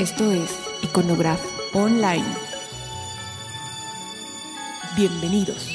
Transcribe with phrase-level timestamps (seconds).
[0.00, 1.44] Esto es Iconograph
[1.74, 2.24] Online.
[4.96, 5.68] Bienvenidos.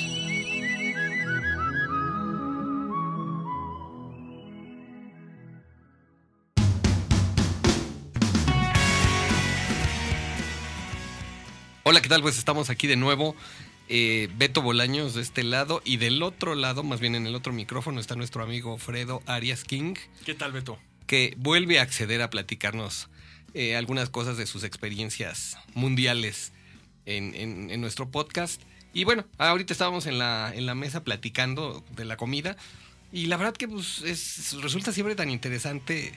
[11.84, 12.24] Hola, ¿qué tal?
[12.24, 13.36] Pues estamos aquí de nuevo.
[13.90, 17.54] Eh, Beto Bolaños de este lado y del otro lado, más bien en el otro
[17.54, 19.94] micrófono, está nuestro amigo Fredo Arias King,
[20.26, 20.80] ¿Qué tal, Beto?
[21.06, 23.08] que vuelve a acceder a platicarnos
[23.56, 26.52] eh, algunas cosas de sus experiencias mundiales
[27.08, 28.62] en, en- nuestro podcast.
[28.94, 32.56] Y bueno, ahorita estábamos en la, en la mesa platicando de la comida
[33.12, 36.14] y la verdad que pues, es, resulta siempre tan interesante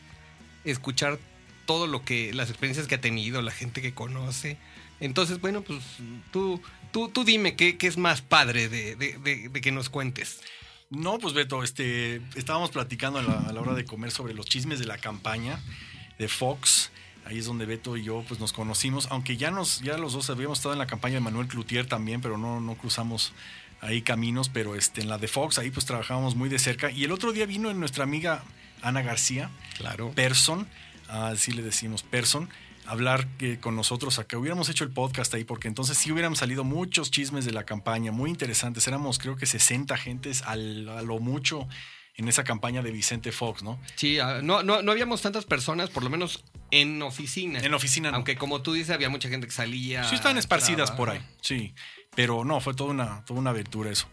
[0.64, 1.18] escuchar
[1.66, 4.56] todo lo que, las experiencias que ha tenido, la gente que conoce.
[5.00, 5.80] Entonces, bueno, pues
[6.32, 6.60] tú,
[6.92, 10.40] tú, tú dime qué, qué es más padre de, de- que nos cuentes.
[10.90, 14.46] No, pues Beto, este, estábamos platicando a la, a la hora de comer sobre los
[14.46, 15.60] chismes de la campaña
[16.18, 16.90] de Fox.
[17.28, 20.30] Ahí es donde Beto y yo pues nos conocimos, aunque ya nos, ya los dos
[20.30, 23.32] habíamos estado en la campaña de Manuel Cloutier también, pero no, no cruzamos
[23.82, 26.90] ahí caminos, pero este, en la de Fox ahí pues trabajábamos muy de cerca.
[26.90, 28.42] Y el otro día vino nuestra amiga
[28.82, 30.10] Ana García, Claro.
[30.12, 30.66] Person,
[31.08, 32.48] así le decimos Person,
[32.86, 34.38] hablar eh, con nosotros acá.
[34.38, 38.10] Hubiéramos hecho el podcast ahí porque entonces sí hubieran salido muchos chismes de la campaña,
[38.10, 38.88] muy interesantes.
[38.88, 41.68] Éramos creo que 60 gentes al- a lo mucho
[42.18, 43.80] en esa campaña de Vicente Fox, ¿no?
[43.94, 47.60] Sí, ah, no, no, no habíamos tantas personas, por lo menos en oficina.
[47.60, 48.16] En oficina no.
[48.16, 50.04] Aunque como tú dices, había mucha gente que salía.
[50.04, 51.74] Sí estaban esparcidas por ahí, sí.
[52.16, 54.08] Pero no, fue toda una, toda una aventura eso.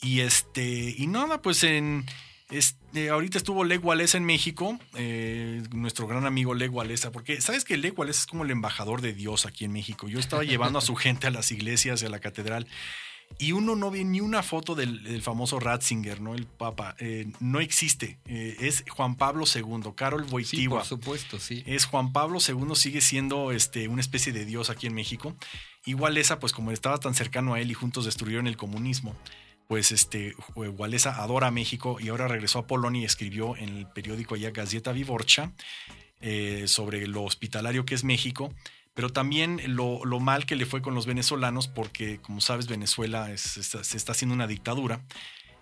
[0.00, 2.06] Y este, y nada, pues en
[2.50, 7.64] este, ahorita estuvo Leg Walesa en México, eh, nuestro gran amigo Leg Walesa, porque sabes
[7.64, 10.08] que Leg Walesa es como el embajador de Dios aquí en México.
[10.08, 12.66] Yo estaba llevando a su gente a las iglesias y a la catedral.
[13.38, 16.34] Y uno no ve ni una foto del, del famoso Ratzinger, ¿no?
[16.34, 16.94] El Papa.
[16.98, 18.18] Eh, no existe.
[18.26, 21.62] Eh, es Juan Pablo II, Carol Sí, Wojtyła por supuesto, sí.
[21.66, 25.34] es Juan Pablo II, sigue siendo este, una especie de dios aquí en México.
[25.86, 29.16] Igual esa, pues como estaba tan cercano a él y juntos destruyeron el comunismo,
[29.68, 33.86] pues este, Walesa adora a México y ahora regresó a Polonia y escribió en el
[33.86, 35.52] periódico allá Gazeta Wyborcza
[36.20, 38.52] eh, sobre lo hospitalario que es México,
[38.94, 43.36] pero también lo, lo mal que le fue con los venezolanos, porque como sabes Venezuela
[43.36, 45.04] se está haciendo una dictadura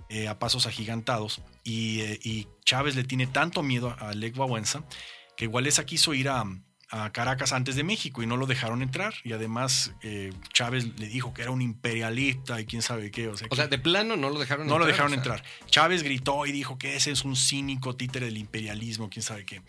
[0.08, 4.82] eh, a pasos agigantados y, eh, y Chávez le tiene tanto miedo a Lech Wałęsa
[5.36, 6.44] que Walesa quiso ir a,
[6.90, 11.06] a Caracas antes de México y no lo dejaron entrar y además eh, Chávez le
[11.08, 13.28] dijo que era un imperialista y quién sabe qué.
[13.28, 14.80] O sea, O que- sea, de plano no lo dejaron no entrar.
[14.80, 15.44] lo dejaron o sea, entrar.
[15.66, 19.60] Chávez gritó y dijo que ese es un cínico títere del imperialismo, quién sabe qué.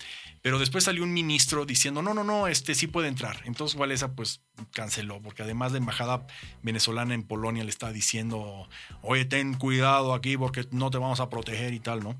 [0.42, 3.42] Pero después salió un ministro diciendo, no, no, no, este sí puede entrar.
[3.44, 4.42] Entonces Walesa pues
[4.72, 6.26] canceló, porque además la embajada
[6.64, 8.70] venezolana en Polonia le estaba diciendo,
[9.02, 12.16] oye, ten cuidado aquí porque no te vamos a proteger y tal, ¿no?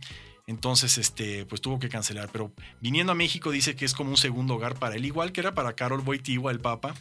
[0.50, 2.30] Entonces, este, pues tuvo que cancelar.
[2.32, 2.52] Pero
[2.82, 5.54] viniendo a México dice que es como un segundo hogar para él, igual que era
[5.54, 6.96] para Carol Wojtyła, el Papa.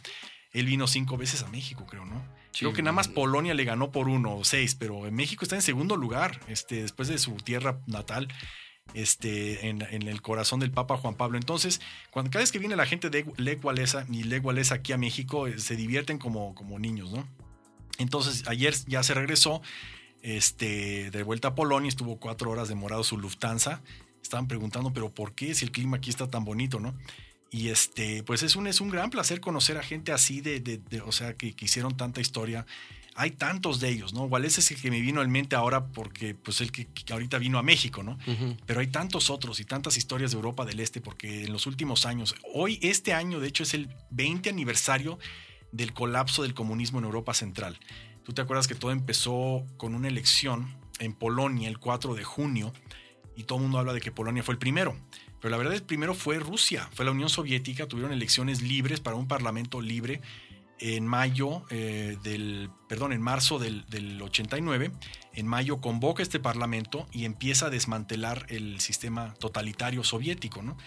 [0.53, 2.23] Él vino cinco veces a México, creo, ¿no?
[2.51, 2.59] Sí.
[2.59, 5.55] Creo que nada más Polonia le ganó por uno o seis, pero en México está
[5.55, 8.27] en segundo lugar, este, después de su tierra natal,
[8.93, 11.39] este, en, en el corazón del Papa Juan Pablo.
[11.39, 11.81] Entonces,
[12.11, 14.97] cuando cada vez que viene la gente de Lech Walesa y Lech Walesa aquí a
[14.99, 17.27] México, eh, se divierten como, como niños, ¿no?
[17.97, 19.63] Entonces, ayer ya se regresó
[20.21, 23.81] este, de vuelta a Polonia, estuvo cuatro horas demorado su Lufthansa.
[24.21, 26.93] Estaban preguntando, pero ¿por qué si el clima aquí está tan bonito, no?
[27.51, 30.77] Y este, pues es un, es un gran placer conocer a gente así de, de-
[30.77, 32.65] de- o sea, que, que hicieron tanta historia.
[33.15, 34.25] Hay tantos de ellos, ¿no?
[34.25, 37.11] Igual ese es el que me vino en mente ahora porque, pues, el que, que
[37.11, 38.17] ahorita vino a México, ¿no?
[38.67, 42.05] Pero hay tantos otros y tantas historias de Europa del Este porque en los últimos
[42.05, 45.17] años, hoy, este año, de hecho, es el 20 aniversario
[45.71, 47.79] del colapso del comunismo en Europa Central.
[48.29, 52.71] Tú te acuerdas que todo empezó con una elección en Polonia el 4 de junio
[53.35, 54.95] y todo el mundo habla de que Polonia fue el primero.
[55.41, 59.15] Pero la verdad el primero fue Rusia, fue la Unión Soviética, tuvieron elecciones libres para
[59.15, 60.21] un parlamento libre
[60.77, 64.91] en mayo eh, del, perdón, en marzo del, del 89.
[65.33, 70.77] En mayo convoca este parlamento y empieza a desmantelar el sistema totalitario soviético, ¿no?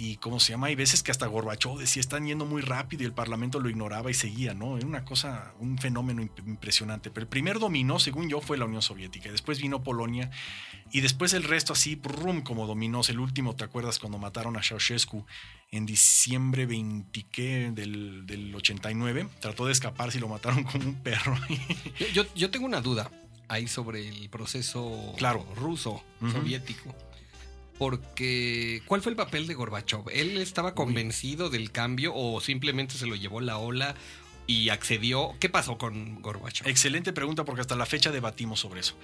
[0.00, 3.06] Y cómo se llama, hay veces que hasta Gorbachov decía están yendo muy rápido y
[3.06, 4.76] el parlamento lo ignoraba y seguía, ¿no?
[4.78, 7.10] Era una cosa, un fenómeno imp- impresionante.
[7.10, 9.28] Pero el primer dominó, según yo, fue la Unión Soviética.
[9.28, 10.30] y Después vino Polonia
[10.92, 11.96] y después el resto así,
[12.44, 13.00] como dominó.
[13.08, 15.26] El último, ¿te acuerdas cuando mataron a Ceausescu
[15.72, 17.72] en diciembre 20 ¿qué?
[17.74, 19.26] del, del 89?
[19.40, 21.34] Trató de escapar si lo mataron como un perro.
[21.98, 23.10] Yo, yo, yo tengo una duda
[23.48, 25.44] ahí sobre el proceso Claro.
[25.56, 26.94] ruso, soviético.
[27.78, 30.08] Porque, ¿cuál fue el papel de Gorbachev?
[30.12, 33.94] ¿Él estaba convencido del cambio o simplemente se lo llevó la ola
[34.46, 35.36] y accedió?
[35.38, 36.66] ¿Qué pasó con Gorbachev?
[36.66, 38.96] Excelente pregunta porque hasta la fecha debatimos sobre eso.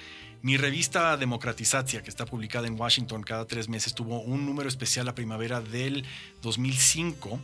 [0.42, 5.06] Mi revista Democratizatia, que está publicada en Washington cada tres meses, tuvo un número especial
[5.06, 6.04] la primavera del
[6.42, 7.40] 2005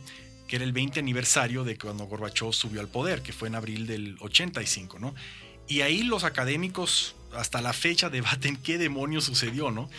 [0.51, 3.87] que era el 20 aniversario de cuando Gorbachev subió al poder, que fue en abril
[3.87, 5.15] del 85, ¿no?
[5.69, 9.89] Y ahí los académicos hasta la fecha debaten qué demonios sucedió, ¿no?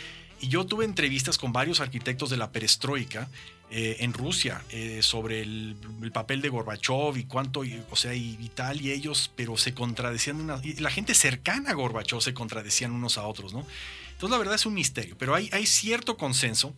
[0.42, 3.28] Y yo tuve entrevistas con varios arquitectos de la perestroika
[3.70, 5.76] eh, en Rusia eh, sobre el,
[6.12, 10.74] papel de Gorbachev y cuánto, o sea, y, tal, y ellos, pero se contradecían, y
[10.74, 13.64] la gente cercana a Gorbachev se contradecían unos a otros, ¿no?
[14.10, 16.74] Entonces la verdad es un misterio, pero hay, hay cierto consenso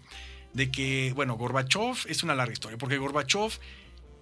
[0.52, 3.58] de que, bueno, Gorbachev es una larga historia, porque Gorbachev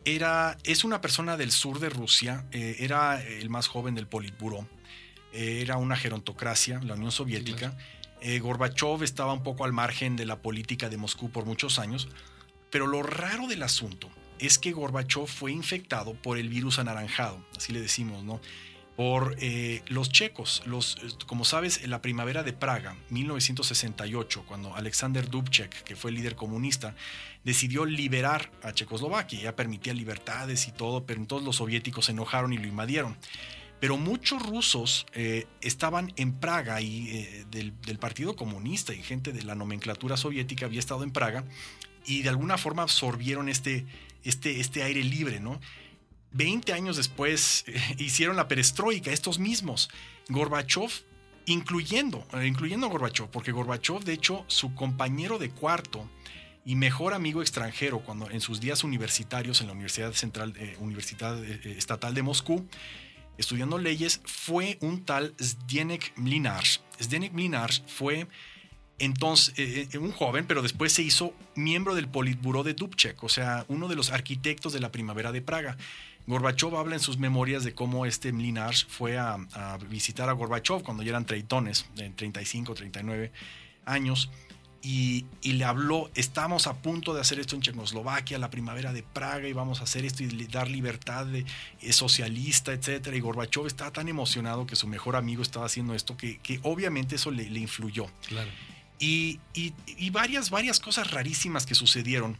[0.04, 4.68] era, es una persona del sur de Rusia, eh, era el más joven del Politburo,
[5.32, 7.76] era una gerontocracia, la Unión Soviética.
[8.40, 12.08] Gorbachev estaba un poco al margen de la política de Moscú por muchos años,
[12.70, 14.08] pero lo raro del asunto
[14.38, 18.40] es que Gorbachev fue infectado por el virus anaranjado, así le decimos, ¿no?
[18.96, 20.62] Por eh, los checos.
[20.66, 20.96] Los,
[21.26, 26.36] como sabes, en la primavera de Praga, 1968, cuando Alexander Dubček, que fue el líder
[26.36, 26.94] comunista,
[27.42, 32.52] decidió liberar a Checoslovaquia, ya permitía libertades y todo, pero entonces los soviéticos se enojaron
[32.52, 33.16] y lo invadieron
[33.82, 39.42] pero muchos rusos eh, estaban en Praga y eh, del, Partido Comunista y gente de
[39.42, 41.42] la nomenclatura soviética había estado en Praga
[42.06, 43.84] y de alguna forma absorbieron este,
[44.22, 45.60] este, este aire libre, ¿no?
[46.30, 47.64] Veinte años después
[47.98, 49.90] hicieron la perestroika, estos mismos.
[50.28, 50.90] Gorbachev,
[51.46, 56.08] incluyendo, eh, incluyendo a Gorbachev, porque Gorbachev, de hecho, su compañero de cuarto
[56.64, 62.14] y mejor amigo extranjero cuando en sus días universitarios en la Universidad Central, Universidad Estatal
[62.14, 62.64] de Moscú,
[63.38, 66.64] estudiando leyes, fue un tal Zdenek Mlinar.
[67.00, 68.26] Zdenek Mlinar fue
[68.98, 73.28] entonces, eh, eh, un joven, pero después se hizo miembro del Politburó de Dubček, o
[73.28, 75.76] sea, uno de los arquitectos de la primavera de Praga.
[76.28, 79.38] Gorbachev habla en sus memorias de cómo este Mlinar fue a,
[79.88, 83.32] visitar a Gorbachev cuando ya eran treitones, de 35, 39
[83.86, 84.30] años,
[84.84, 89.46] y, le habló, estamos a punto de hacer esto en Checoslovaquia, la primavera de Praga,
[89.46, 91.46] y vamos a hacer esto y dar libertad de,
[91.80, 93.08] eh, socialista, etc.
[93.14, 97.30] Y Gorbachev estaba tan emocionado que su mejor amigo estaba haciendo esto, que, obviamente eso
[97.30, 98.06] le, le influyó.
[98.26, 98.50] Claro.
[98.98, 99.38] Y,
[100.10, 102.38] varias, varias cosas rarísimas que sucedieron.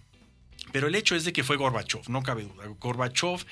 [0.73, 2.67] Pero el hecho es de que fue Gorbachev, no cabe duda.
[2.81, 3.45] Gorbachev,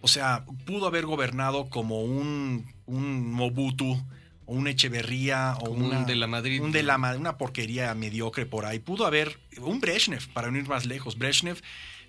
[0.00, 4.02] o sea, pudo haber gobernado como un, un Mobutu,
[4.46, 6.60] o un Echeverría, o un de la Madrid.
[6.60, 8.78] Un de la, una porquería mediocre por ahí.
[8.78, 11.18] Pudo haber un Brezhnev, para no ir más lejos.
[11.18, 11.60] Brezhnev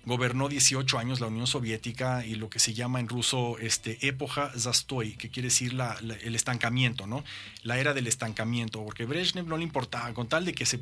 [0.06, 4.52] gobernó 18 años la Unión Soviética y lo que se llama en ruso este, época
[4.56, 7.24] zastoy, que quiere decir la, el estancamiento, ¿no?
[7.62, 10.78] La era del estancamiento, porque Brezhnev no le importaba, con tal de que se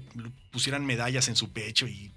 [0.50, 2.12] pusieran medallas en su pecho y,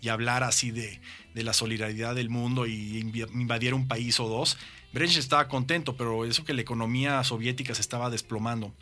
[0.00, 1.00] y hablar así de,
[1.34, 2.98] de, la solidaridad del mundo y
[3.32, 4.58] invadiera un país o dos,
[4.94, 8.72] Brezhnev estaba contento, pero eso que la economía soviética se estaba desplomando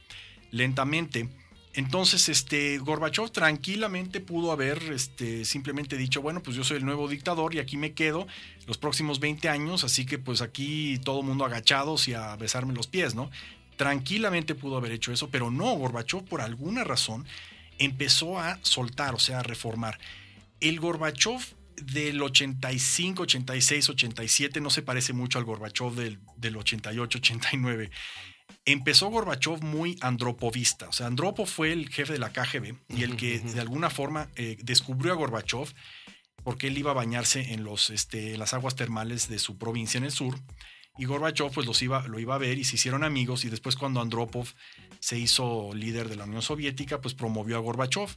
[0.53, 1.29] lentamente
[1.75, 7.09] entonces, este, Gorbachev tranquilamente pudo haber este, simplemente dicho, bueno, pues yo soy el nuevo
[7.09, 8.27] dictador y aquí me quedo
[8.67, 12.75] los próximos 20 años, así que pues aquí todo el mundo agachados y a besarme
[12.75, 13.31] los pies, ¿no?
[13.77, 17.25] Tranquilamente pudo haber hecho eso, pero no, Gorbachev por alguna razón
[17.79, 19.99] empezó a soltar, o sea, a reformar.
[20.61, 21.41] El Gorbachev
[21.77, 27.91] del 85, 86, 87 no se parece mucho al Gorbachev del, del 88, 89
[28.65, 30.89] empezó Gorbachev muy andropovista.
[30.89, 34.29] O sea, Andropov fue el jefe de la KGB y el que de alguna forma
[34.37, 35.73] eh, descubrió a Gorbachev
[36.45, 40.05] porque él iba a bañarse en los, este, las aguas termales de su provincia en
[40.05, 40.39] el sur.
[40.99, 43.77] Y Gorbachev pues los iba, lo iba a ver y se hicieron amigos y después
[43.77, 44.49] cuando Andropov
[45.01, 48.09] se hizo líder de la Unión Soviética pues promovió a Gorbachev.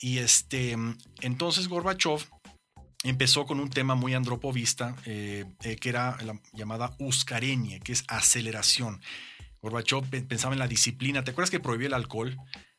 [0.00, 0.76] Y este,
[1.20, 2.20] entonces Gorbachev
[3.04, 8.04] empezó con un tema muy andropovista eh, eh, que era la llamada uskarenie, que es
[8.08, 9.00] aceleración.
[9.62, 11.22] Gorbachev pensaba en la disciplina.
[11.22, 12.36] ¿Te acuerdas que prohibió el alcohol?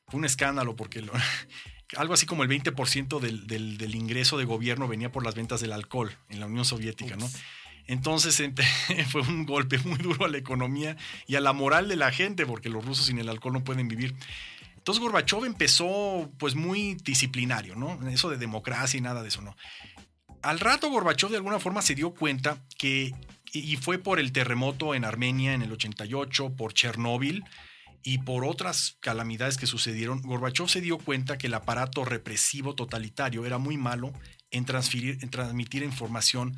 [0.08, 1.04] Fue un escándalo porque
[1.98, 5.72] algo así como el 20% del, del, ingreso de gobierno venía por las ventas del
[5.72, 7.30] alcohol en la Unión Soviética, ¿no?
[7.88, 8.42] Entonces
[9.12, 12.48] fue un golpe muy duro a la economía y a la moral de la gente,
[12.48, 14.16] porque los rusos sin el alcohol no pueden vivir.
[14.76, 18.08] Entonces Gorbachev empezó pues muy disciplinario, ¿no?
[18.08, 19.56] Eso de democracia y nada de eso, ¿no?
[20.46, 23.16] Al rato Gorbachev de alguna forma se dio cuenta que
[23.52, 27.44] y fue por el terremoto en Armenia en el 88, por Chernóbil
[28.04, 33.46] y por otras calamidades que sucedieron, Gorbachev se dio cuenta que el aparato represivo totalitario
[33.48, 34.14] era muy malo
[34.52, 36.56] en, transferir, en transmitir información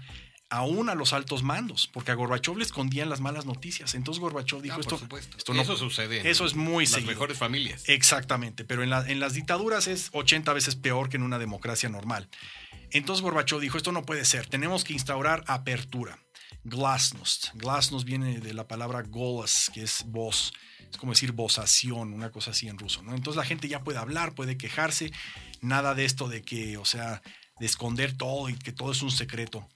[0.50, 3.96] aún a los altos mandos, porque a Gorbachev le escondían las malas noticias.
[3.96, 5.00] Entonces Gorbachev dijo ah, esto,
[5.38, 6.30] esto no, eso sucede.
[6.30, 7.88] Eso es muy en las mejores familias.
[7.88, 12.28] Exactamente, pero en, en las dictaduras es 80 veces peor que en una democracia normal.
[12.92, 16.20] Entonces Gorbachev dijo, esto no puede ser, tenemos que instaurar apertura.
[16.64, 17.54] Glasnost.
[17.54, 20.54] Glasnost viene de la palabra golas, que es voz.
[20.90, 23.02] Es como decir vozación, una cosa así en ruso.
[23.04, 23.14] ¿no?
[23.14, 25.12] Entonces la gente ya puede hablar, puede quejarse.
[25.62, 27.22] Nada de esto de que, o sea,
[27.60, 29.68] de esconder todo y que todo es un secreto.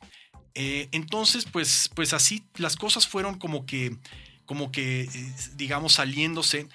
[0.54, 3.98] Eh, entonces, pues, pues así las cosas fueron como que,
[4.46, 6.68] como que, eh, digamos, saliéndose.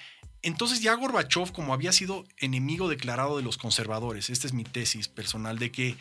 [0.47, 5.09] Entonces ya Gorbachev, como había sido enemigo declarado de los conservadores, esta es mi tesis
[5.09, 5.97] personal, de que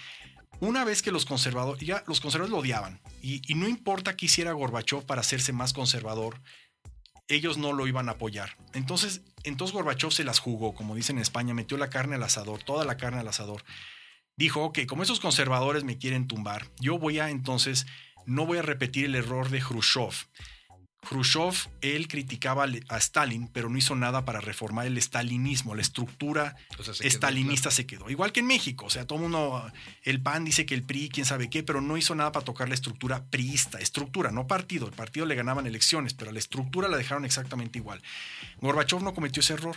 [0.60, 4.52] una vez que los conservadores, ya los conservadores lo odiaban, y, no importa qué hiciera
[4.52, 6.40] Gorbachev para hacerse más conservador,
[7.26, 8.56] ellos no lo iban a apoyar.
[8.72, 12.62] Entonces, entonces Gorbachev se las jugó, como dicen en España, metió la carne al asador,
[12.62, 13.64] toda la carne al asador.
[14.36, 17.84] Dijo, ok, como esos conservadores me quieren tumbar, yo voy a entonces,
[18.26, 20.14] no voy a repetir el error de Khrushchev.
[21.08, 26.56] Khrushchev, él criticaba a Stalin, pero no hizo nada para reformar el stalinismo, la estructura
[26.78, 28.10] O sea, se quedó, estalinista se quedó.
[28.10, 29.70] Igual que en México, o sea, todo mundo,
[30.02, 32.68] el PAN dice que el PRI, quién sabe qué, pero no hizo nada para tocar
[32.68, 34.86] la estructura priista, estructura, no partido.
[34.86, 38.02] El partido le ganaban elecciones, pero la estructura la dejaron exactamente igual.
[38.60, 39.76] Gorbachev no cometió ese error.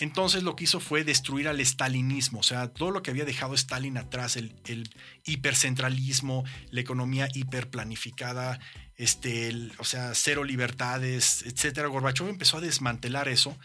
[0.00, 3.54] Entonces lo que hizo fue destruir al estalinismo, o sea, todo lo que había dejado
[3.54, 4.52] Stalin atrás, el,
[5.24, 8.60] hipercentralismo, la economía hiperplanificada,
[8.96, 11.88] este, o sea, cero libertades, etcétera.
[11.88, 13.56] Gorbachev empezó a desmantelar eso,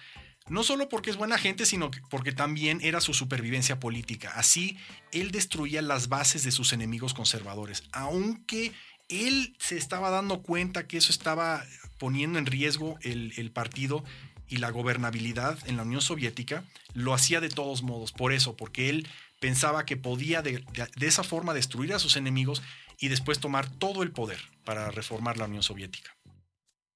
[0.49, 4.31] no solo porque es buena gente, sino que- porque también era su supervivencia política.
[4.35, 4.77] Así,
[5.11, 8.73] él destruía las bases de sus enemigos conservadores, aunque
[9.07, 11.63] él se estaba dando cuenta que eso estaba
[11.99, 14.03] poniendo en riesgo el partido
[14.49, 18.89] y la gobernabilidad en la Unión Soviética, lo hacía de todos modos, por eso, porque
[18.89, 19.07] él
[19.39, 22.61] pensaba que podía de, de- de esa forma destruir a sus enemigos
[22.99, 26.15] y después tomar todo el poder para reformar la Unión Soviética.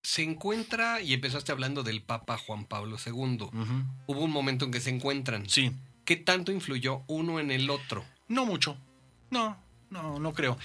[0.03, 3.49] Se encuentra, y empezaste hablando del Papa Juan Pablo II.
[4.07, 5.49] Hubo un momento en que se encuentran.
[5.49, 5.71] Sí,
[6.05, 8.05] ¿Qué tanto influyó uno en el otro?
[8.29, 8.77] no mucho.
[9.31, 9.57] No,
[9.89, 10.57] no, no creo.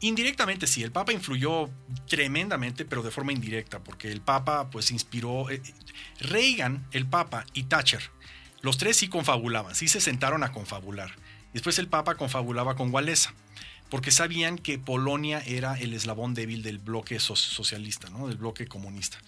[0.00, 1.70] Indirectamente sí, el Papa influyó
[2.06, 5.50] tremendamente, pero de forma indirecta, porque el Papa pues inspiró...
[5.50, 5.62] eh,
[6.20, 8.02] Reagan, el Papa y Thatcher,
[8.60, 11.12] los tres sí confabulaban, sí se sentaron a confabular.
[11.52, 13.34] Después el Papa confabulaba con Walesa,
[13.88, 18.28] porque sabían que Polonia era el eslabón débil del bloque so- socialista, ¿no?
[18.28, 19.18] del bloque comunista.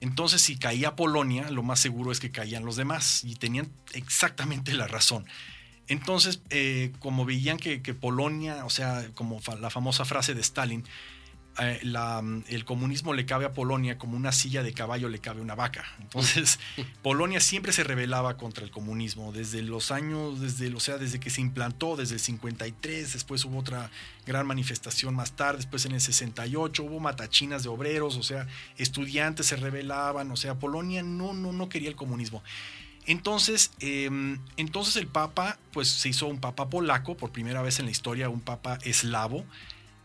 [0.00, 4.74] Entonces, si caía Polonia, lo más seguro es que caían los demás, y tenían exactamente
[4.74, 5.24] la razón.
[5.88, 10.40] Entonces, eh, como veían que, que Polonia, o sea, como fa- la famosa frase de
[10.40, 10.84] Stalin,
[11.58, 15.18] eh, la, mm, el comunismo le cabe a Polonia como una silla de caballo le
[15.18, 15.84] cabe a una vaca.
[16.00, 16.58] Entonces,
[17.02, 21.28] Polonia siempre se rebelaba contra el comunismo desde los años, desde, o sea, desde que
[21.28, 23.90] se implantó, desde el 53, después hubo otra
[24.24, 28.46] gran manifestación más tarde, después en el 68 hubo matachinas de obreros, o sea,
[28.78, 32.42] estudiantes se rebelaban, o sea, Polonia no, no, no quería el comunismo.
[33.06, 34.08] Entonces, eh,
[34.56, 38.28] entonces el Papa, pues se hizo un Papa polaco, por primera vez en la historia,
[38.28, 39.44] un Papa eslavo,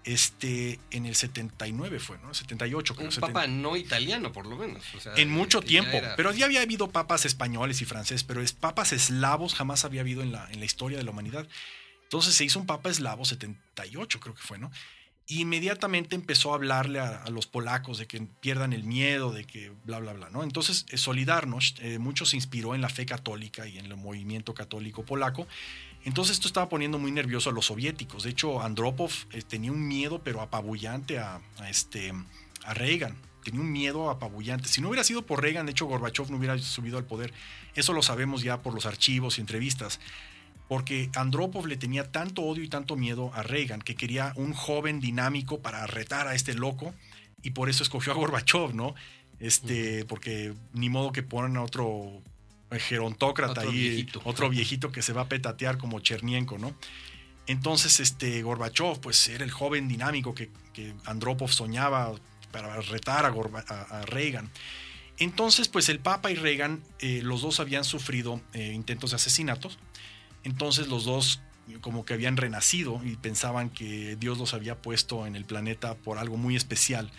[0.04, 2.34] este, en el 79 fue, ¿no?
[2.34, 3.08] 78 creo.
[3.08, 3.34] Un 70.
[3.34, 4.84] Papa no italiano, por lo menos.
[4.96, 8.42] O sea, En mucho tiempo, era- pero ya había habido papas españoles y franceses, pero
[8.42, 11.46] es papas eslavos jamás había habido en la, en la historia de la humanidad.
[12.04, 14.72] Entonces se hizo un papa eslavo, 78 creo que fue, ¿no?
[15.30, 20.00] Inmediatamente empezó a hablarle a, los polacos de que pierdan el miedo, de que bla,
[20.00, 20.42] bla, bla, ¿no?
[20.42, 24.54] Entonces eh, Solidarność eh, mucho se inspiró en la fe católica y en el movimiento
[24.54, 25.46] católico polaco.
[26.06, 28.24] Entonces esto estaba poniendo muy nervioso a los soviéticos.
[28.24, 32.14] De hecho, Andropov eh, tenía un miedo, pero apabullante a, a este,
[32.64, 33.18] a Reagan.
[33.44, 34.70] Tenía un miedo apabullante.
[34.70, 37.34] Si no hubiera sido por Reagan, de hecho, Gorbachev no hubiera subido al poder.
[37.76, 40.00] Eso lo sabemos ya por los archivos y entrevistas.
[40.68, 45.00] Porque Andropov le tenía tanto odio y tanto miedo a Reagan que quería un joven
[45.00, 46.94] dinámico para retar a este loco
[47.42, 48.94] y por eso escogió a Gorbachev, ¿no?
[49.40, 52.22] Este, porque ni modo que ponen a otro
[52.72, 54.22] gerontócrata Otro ahí, viejito.
[54.26, 56.76] otro viejito que se va a petatear como Chernienko, ¿no?
[57.46, 62.14] Entonces, este, Gorbachev, pues era el joven dinámico que, que Andropov soñaba
[62.52, 64.50] para retar a, Gorba- a- a Reagan.
[65.20, 69.80] Entonces, pues el Papa y Reagan, eh, los dos habían sufrido eh, intentos de asesinatos.
[70.48, 71.42] Entonces los dos
[71.82, 76.18] como que habían renacido y pensaban que Dios los había puesto en el planeta por
[76.18, 77.12] algo muy especial.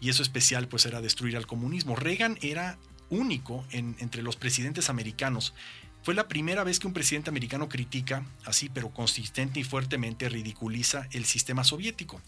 [0.00, 1.94] Y eso especial pues era destruir al comunismo.
[1.94, 2.76] Reagan era
[3.08, 5.54] único en- entre los presidentes americanos.
[6.02, 11.06] Fue la primera vez que un presidente americano critica, así pero consistente y fuertemente ridiculiza
[11.12, 12.20] el sistema soviético.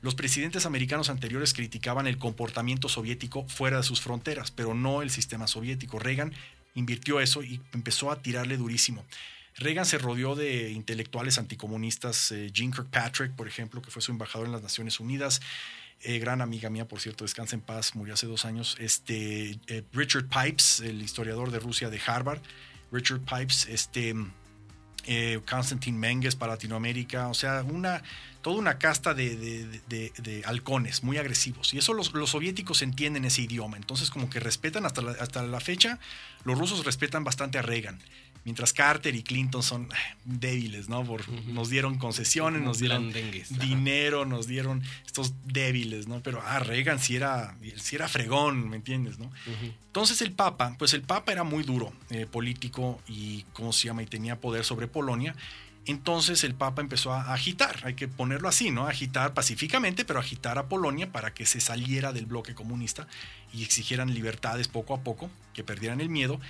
[0.00, 5.10] Los presidentes americanos anteriores criticaban el comportamiento soviético fuera de sus fronteras, pero no el
[5.10, 5.98] sistema soviético.
[5.98, 6.32] Reagan
[6.76, 9.04] invirtió eso y empezó a tirarle durísimo.
[9.58, 14.46] Reagan se rodeó de intelectuales anticomunistas, eh, Jean Kirkpatrick, por ejemplo, que fue su embajador
[14.46, 15.40] en las Naciones Unidas,
[16.00, 19.82] eh, gran amiga mía, por cierto, descansa en paz, murió hace dos años, este, eh,
[19.92, 22.40] Richard Pipes, el historiador de Rusia de Harvard,
[22.92, 24.14] Richard Pipes, este,
[25.06, 28.02] eh, Constantin Menges para Latinoamérica, o sea, una,
[28.42, 31.74] toda una casta de, de- de- de halcones muy agresivos.
[31.74, 33.76] Y eso los, los soviéticos entienden ese idioma.
[33.76, 35.98] Entonces como que respetan hasta la, hasta la fecha,
[36.44, 37.98] los rusos respetan bastante a Reagan.
[38.44, 41.04] Mientras Carter y Clinton son eh, débiles, ¿no?
[41.04, 43.12] Por- Nos dieron concesiones, nos dieron
[43.58, 46.22] dinero, nos dieron estos débiles, ¿no?
[46.22, 49.30] Pero ah, Reagan sí era, sí era fregón, ¿me entiendes, no?
[49.86, 54.02] Entonces el Papa, pues el Papa era muy duro, eh, político y, ¿cómo se llama?
[54.02, 55.34] Y tenía poder sobre Polonia.
[55.88, 58.86] Entonces el Papa empezó a agitar, hay que ponerlo así, ¿no?
[58.86, 63.08] Agitar pacíficamente, pero agitar a Polonia para que se saliera del bloque comunista
[63.54, 66.40] y exigieran libertades poco a poco, que perdieran el miedo.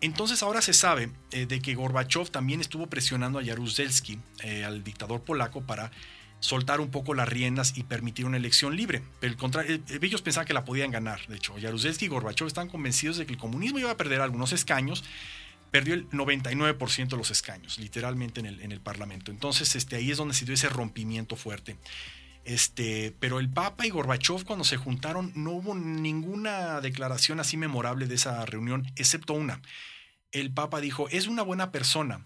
[0.00, 4.84] Entonces ahora se sabe eh, de que Gorbachev también estuvo presionando a Jaruzelski, eh, al
[4.84, 5.90] dictador polaco, para
[6.38, 9.02] soltar un poco las riendas y permitir una elección libre.
[9.18, 11.26] Pero eh, ellos pensaban que la podían ganar.
[11.26, 14.52] De hecho, Jaruzelski y Gorbachev están convencidos de que el comunismo iba a perder algunos
[14.52, 15.02] escaños.
[15.70, 19.30] Perdió el 99% de los escaños, literalmente en el, en el Parlamento.
[19.30, 21.76] Entonces, este, ahí es donde se dio ese rompimiento fuerte.
[22.46, 28.06] Este, pero el Papa y Gorbachev cuando se juntaron no hubo ninguna declaración así memorable
[28.06, 29.60] de esa reunión, excepto una.
[30.30, 32.24] El Papa dijo, es una buena persona,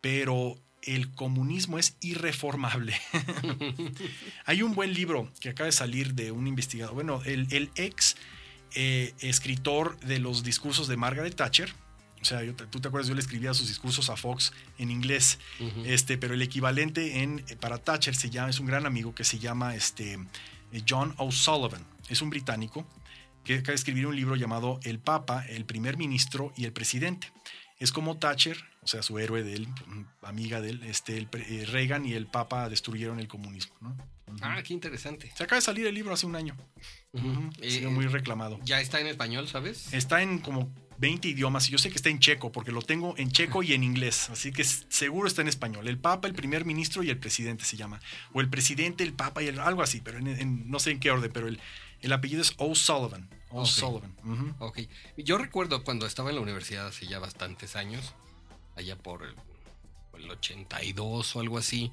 [0.00, 2.94] pero el comunismo es irreformable.
[4.44, 8.16] Hay un buen libro que acaba de salir de un investigador, bueno, el, el ex
[8.74, 11.72] eh, escritor de los discursos de Margaret Thatcher.
[12.20, 15.38] O sea, yo tú te acuerdas, yo le escribía sus discursos a Fox en inglés,
[15.84, 19.38] este, pero el equivalente en, para Thatcher se llama, es un gran amigo que se
[19.38, 20.18] llama este,
[20.72, 21.84] eh, John O'Sullivan.
[22.08, 22.86] Es un británico
[23.44, 27.32] que acaba de escribir un libro llamado El Papa, el primer ministro y el presidente.
[27.78, 29.68] Es como Thatcher, o sea, su héroe de él,
[30.20, 33.74] amiga de él, este, el eh, Reagan y el Papa destruyeron el comunismo.
[34.42, 35.32] Ah, qué interesante.
[35.34, 36.56] Se acaba de salir el libro hace un año.
[37.60, 38.60] Eh, sido muy reclamado.
[38.62, 39.92] Ya está en español, ¿sabes?
[39.92, 40.70] Está en como
[41.00, 43.72] 20 idiomas y yo sé que está en checo porque lo tengo en checo y
[43.72, 45.88] en inglés, así que seguro está en español.
[45.88, 48.00] El Papa, el primer ministro y el presidente se llama.
[48.34, 51.00] O el presidente, el Papa y el, algo así, pero en- en- no sé en
[51.00, 51.58] qué orden, pero el,
[52.02, 53.28] el apellido es O'Sullivan.
[53.48, 54.14] O'Sullivan.
[54.24, 54.54] ujú.
[54.58, 54.80] Ok.
[55.16, 58.14] Yo recuerdo cuando estaba en la universidad hace ya bastantes años,
[58.76, 59.34] allá por el,
[60.10, 61.90] por el 82 o algo así,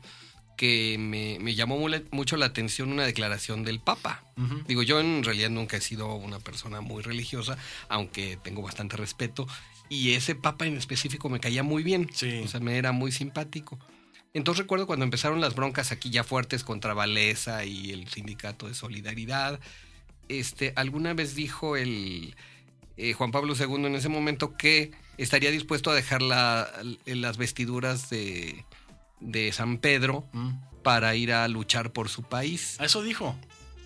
[0.58, 1.78] que me, me llamó
[2.12, 4.24] mucho la atención una declaración del Papa.
[4.67, 9.48] Digo, yo en realidad nunca he sido una persona muy religiosa, aunque tengo bastante respeto,
[9.88, 12.10] y ese Papa en específico me caía muy bien.
[12.13, 12.41] Sí.
[12.43, 13.80] O sea, me era muy simpático.
[14.34, 18.74] Entonces recuerdo cuando empezaron las broncas aquí ya fuertes contra Valesa y el sindicato de
[18.74, 19.60] solidaridad.
[20.28, 22.36] Este, alguna vez dijo el
[22.98, 26.70] eh, Juan Pablo II en ese momento que estaría dispuesto a dejar la-
[27.06, 28.65] las vestiduras de,
[29.19, 30.49] de San Pedro Mm.
[30.84, 32.77] para ir a luchar por su país.
[32.80, 33.36] Eso dijo.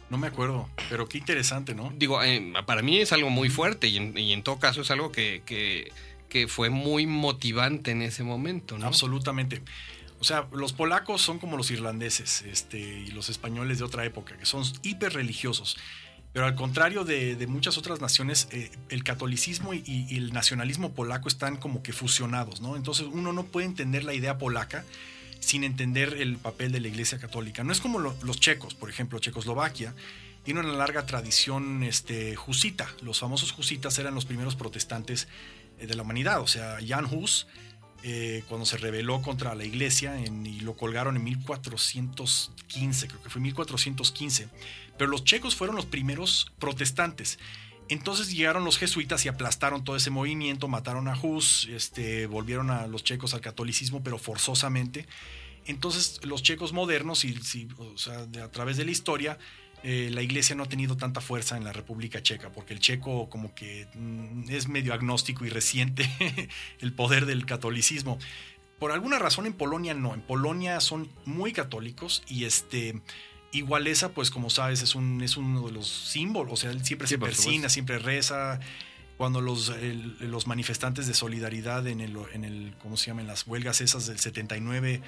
[0.10, 1.94] No me acuerdo, pero qué interesante, ¿no?
[1.96, 4.91] Digo, eh, para mí es algo muy fuerte y en, y en todo caso es
[4.91, 5.91] algo que, que-
[6.28, 8.86] que fue muy motivante en ese momento, ¿no?
[8.88, 9.62] Absolutamente.
[10.20, 14.38] O sea, los polacos son como los irlandeses este, y los españoles de otra época,
[14.38, 15.78] que son hiper religiosos.
[16.34, 20.94] Pero al contrario de, de muchas otras naciones, eh, el catolicismo y, y el nacionalismo
[20.94, 22.76] polaco están como que fusionados, ¿no?
[22.78, 24.86] Entonces uno no puede entender la idea polaca
[25.42, 27.64] sin entender el papel de la Iglesia Católica.
[27.66, 29.94] No es como lo- los checos, por ejemplo, Checoslovaquia
[30.44, 32.88] tiene una larga tradición este, jusita.
[33.02, 35.28] Los famosos jusitas eran los primeros protestantes
[35.80, 36.40] eh, de la humanidad.
[36.42, 37.48] O sea, Jan Hus,
[38.04, 43.42] eh, cuando se rebeló contra la iglesia y lo colgaron en 1415, creo que fue
[43.42, 44.48] 1415.
[44.98, 47.40] Pero los checos fueron los primeros protestantes.
[47.92, 52.88] Entonces llegaron los jesuitas y aplastaron todo ese movimiento, mataron a Hus, este, volvieron a
[52.88, 55.08] los checos al catolicismo, pero forzosamente.
[55.66, 57.38] Entonces los checos modernos, y,
[58.42, 59.38] a través de la historia,
[59.84, 63.30] eh, la iglesia no ha tenido tanta fuerza en la República Checa, porque el checo
[63.30, 66.10] como que mm, es medio agnóstico y reciente
[66.80, 68.20] el poder del catolicismo.
[68.80, 73.02] Por alguna razón en Polonia no, en Polonia son muy católicos y este...
[73.52, 76.86] Y Walesa, pues como sabes, es, un, es uno de los símbolos, o sea, él
[76.86, 78.60] siempre Sí, se persina, siempre reza.
[79.18, 83.22] Cuando los, el- los manifestantes de solidaridad en el, en el, ¿cómo se llama?
[83.22, 85.02] En las huelgas esas del 79,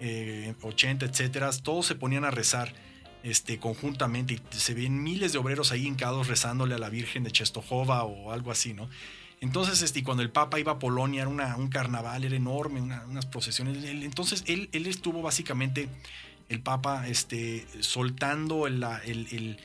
[0.00, 2.72] eh, 80, etcétera, todos se ponían a rezar
[3.22, 7.30] este, conjuntamente y se ven miles de obreros ahí hincados rezándole a la Virgen de
[7.32, 8.88] Czestochowa o algo así, ¿no?
[9.40, 12.80] Entonces, este, y cuando el Papa iba a Polonia, era una- un carnaval, era enorme,
[12.80, 13.82] una- unas procesiones.
[13.84, 15.88] Él- entonces, él, él estuvo básicamente,
[16.48, 19.58] el Papa, este, soltando el, el-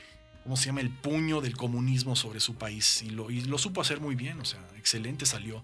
[0.44, 0.82] ¿cómo se llama?
[0.82, 3.04] El puño del comunismo sobre su país.
[3.04, 5.64] Y lo, y lo supo hacer muy bien, o sea, excelente salió.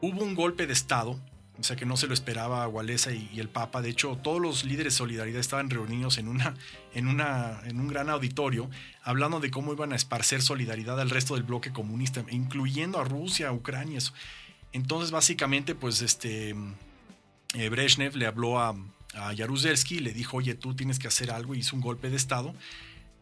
[0.00, 1.20] Hubo un golpe de Estado,
[1.58, 3.80] o sea que no se lo esperaba a Walesa y, y el Papa.
[3.82, 6.54] De hecho, todos los líderes de solidaridad estaban reunidos en, una,
[6.94, 8.68] en, una, en un gran auditorio
[9.02, 13.48] hablando de cómo iban a esparcer solidaridad al resto del bloque comunista, incluyendo a Rusia,
[13.48, 13.98] a Ucrania.
[13.98, 14.12] Eso.
[14.72, 16.54] Entonces, básicamente, pues este
[17.54, 18.76] eh, Brezhnev le habló a,
[19.14, 22.16] a Jaruzelski, le dijo, oye, tú tienes que hacer algo, y hizo un golpe de
[22.16, 22.54] Estado.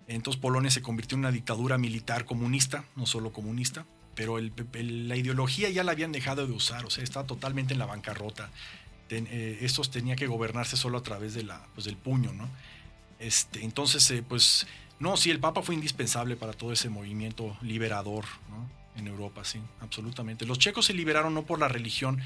[0.08, 5.68] Entonces Polonia se convirtió en una dictadura militar comunista, no solo comunista, pero la ideología
[5.70, 8.50] ya la habían dejado de usar, o sea, estaba totalmente en la bancarrota.
[9.10, 12.48] Eh, estos tenía que gobernarse solo a través de la, pues, del puño, ¿no?
[13.18, 14.66] Este, entonces, eh, pues,
[14.98, 18.24] no, sí, el Papa fue indispensable para todo ese movimiento liberador.
[18.96, 20.46] En Europa, sí, absolutamente.
[20.46, 22.18] Los checos se liberaron no por la religión,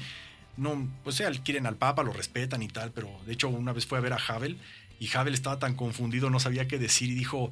[0.57, 3.85] no, pues sea, quieren al Papa, lo respetan y tal, pero de hecho una vez
[3.85, 4.57] fue a ver a Havel
[4.99, 7.51] y Havel estaba tan confundido, no sabía qué decir y dijo,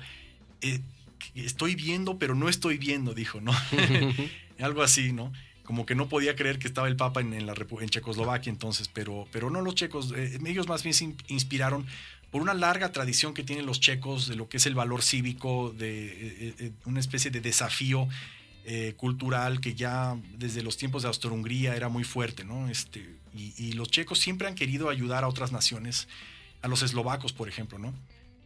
[0.61, 0.81] eh,
[1.35, 3.53] estoy viendo, pero no estoy viendo, dijo, ¿no?
[4.59, 5.31] Algo así, ¿no?
[5.63, 9.27] Como que no podía creer que estaba el Papa en, la, en Checoslovaquia entonces, pero,
[9.31, 11.85] pero no los checos, eh, ellos más bien se inspiraron
[12.31, 15.73] por una larga tradición que tienen los checos de lo que es el valor cívico,
[15.77, 18.07] de eh, una especie de desafío
[18.97, 22.69] cultural que ya desde los tiempos de Austro-Hungría era muy fuerte, ¿no?
[22.69, 26.07] Este, y, los checos siempre han querido ayudar a otras naciones,
[26.61, 27.93] a los eslovacos, por ejemplo, ¿no?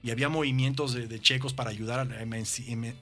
[0.03, 2.23] y había movimientos de, checos para ayudar a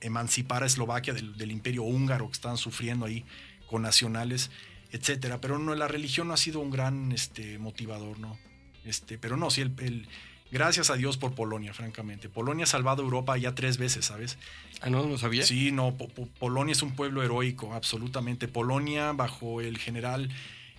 [0.02, 3.26] emancipar a Eslovaquia del, imperio húngaro que estaban sufriendo ahí
[3.68, 4.52] con nacionales,
[4.92, 5.42] etcétera.
[5.42, 8.38] Pero no, la religión no ha sido un gran este, motivador, ¿no?
[8.86, 10.08] Este, pero no, sí, el,
[10.52, 12.30] gracias a Dios por Polonia, francamente.
[12.30, 14.38] Polonia ha salvado Europa ya tres veces, ¿sabes?
[14.82, 15.44] Ah, no, no sabía.
[15.46, 15.96] Sí, no,
[16.40, 18.48] Polonia es un pueblo heroico, absolutamente.
[18.48, 20.30] Polonia, bajo el general,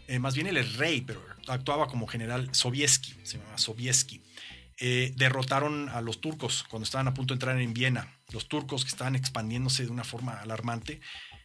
[0.08, 4.20] eh, más bien el rey, pero actuaba como general Sobieski, se llama Sobieski
[4.84, 8.08] eh, derrotaron a los turcos cuando estaban a punto de entrar en Viena.
[8.32, 11.00] Los turcos que estaban expandiéndose de una forma alarmante.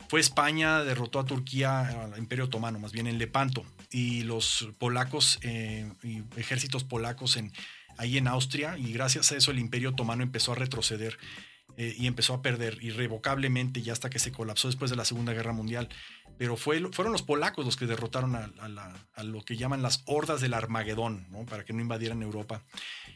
[0.09, 3.63] Fue España, derrotó a Turquía, al Imperio Otomano, más bien en Lepanto.
[3.91, 7.51] Y los polacos, eh, y ejércitos polacos en,
[7.97, 8.77] ahí en Austria.
[8.77, 11.17] Y gracias a eso el Imperio Otomano empezó a retroceder
[11.77, 15.33] eh, y empezó a perder irrevocablemente ya hasta que se colapsó después de la Segunda
[15.33, 15.89] Guerra Mundial
[16.37, 20.53] pero fue, fueron los polacos los que derrotaron a, lo que llaman las hordas del
[20.53, 22.63] Armagedón, para que no invadieran Europa.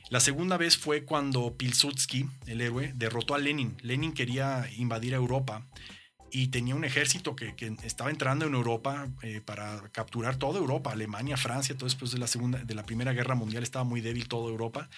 [0.10, 3.78] La segunda vez fue cuando Pilsudski, el héroe, derrotó a Lenin.
[3.82, 5.68] Lenin quería invadir a Europa
[6.32, 11.38] y tenía un ejército que, estaba entrando en Europa eh, para capturar toda Europa, Alemania,
[11.38, 14.50] Francia, todo después de la, segunda, de la Primera Guerra Mundial estaba muy débil toda
[14.50, 14.90] Europa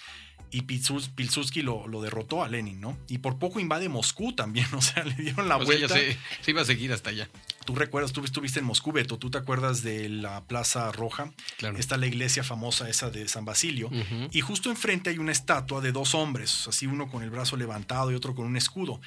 [0.54, 2.96] y Pilsudski lo, lo, derrotó a Lenin, ¿no?
[3.08, 5.88] Y por poco invade Moscú también, o sea, le dieron la vuelta.
[5.88, 6.16] se,
[6.46, 7.28] iba a seguir hasta allá.
[7.64, 11.76] Tú recuerdas, tú estuviste en Moscú, Beto, tú te acuerdas de la Plaza Roja, claro.
[11.78, 13.90] está la iglesia famosa esa de San Basilio,
[14.30, 18.12] y justo enfrente hay una estatua de dos hombres, así uno con el brazo levantado
[18.12, 19.00] y otro con un escudo.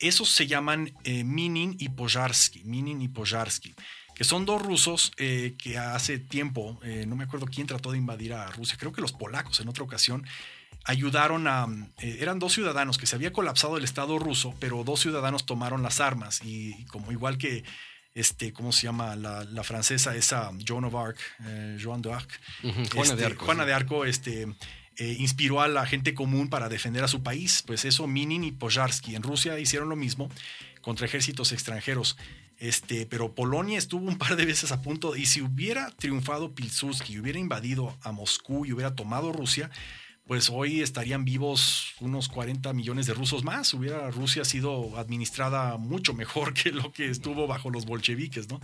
[0.00, 3.74] Esos se llaman eh, Minin y Pojarsky, Minin y Pojarsky
[4.20, 7.96] que son dos rusos eh, que hace tiempo, eh, no me acuerdo quién trató de
[7.96, 10.26] invadir a Rusia, creo que los polacos en otra ocasión,
[10.84, 11.66] ayudaron a...
[11.96, 16.00] Eran dos ciudadanos que se había colapsado el Estado ruso, pero dos ciudadanos tomaron las
[16.00, 17.64] armas y, como igual que...
[18.12, 19.16] Este, ¿cómo se llama?
[19.16, 22.40] La, francesa, esa Joan of Arc, eh, Joan de Arc.
[22.60, 23.44] Juana de este, Arco.
[23.46, 24.48] Juana de Arco, este,
[25.00, 27.64] eh, inspiró a la gente común para defender a su país.
[27.66, 30.28] Pues eso, Minin y Pojarsky en Rusia hicieron lo mismo
[30.82, 32.18] contra ejércitos extranjeros.
[32.58, 37.18] Este, pero Polonia estuvo un par de veces a punto, y si hubiera triunfado Pilsudski,
[37.18, 39.70] hubiera invadido a Moscú y hubiera tomado Rusia,
[40.26, 43.72] pues hoy estarían vivos unos 40 millones de rusos más.
[43.72, 48.60] Hubiera Rusia sido administrada mucho mejor que lo que estuvo bajo los bolcheviques, ¿no?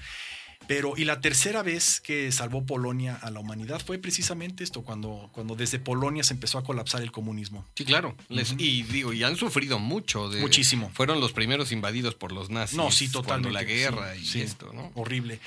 [0.69, 5.31] Pero, y la tercera vez que salvó Polonia a la humanidad fue precisamente esto, cuando,
[5.33, 7.65] cuando desde Polonia se empezó a colapsar el comunismo.
[7.75, 8.17] Sí, claro.
[8.59, 10.29] Y digo, y han sufrido mucho.
[10.29, 10.91] De, Muchísimo.
[10.93, 12.77] Fueron los primeros invadidos por los nazis.
[12.77, 13.53] No, sí, totalmente.
[13.53, 14.91] la guerra y esto, ¿no?
[14.95, 15.41] Horrible.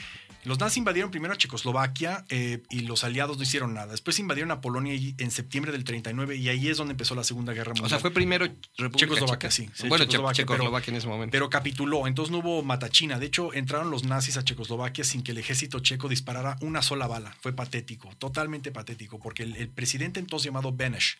[0.45, 3.91] Los nazis invadieron primero a Checoslovaquia eh, y los aliados no hicieron nada.
[3.91, 7.53] Después invadieron a Polonia en septiembre del 39 y ahí es donde empezó la Segunda
[7.53, 7.85] Guerra Mundial.
[7.85, 8.47] O sea, fue primero
[8.95, 11.31] Checoslovaquia, sí, Bueno, Checoslovaquia, en ese momento.
[11.31, 13.19] Pero capituló, entonces no hubo matachina.
[13.19, 17.07] De hecho, entraron los nazis a Checoslovaquia sin que el ejército checo disparara una sola
[17.07, 17.35] bala.
[17.41, 21.19] Fue patético, totalmente patético, porque el, presidente entonces llamado Beneš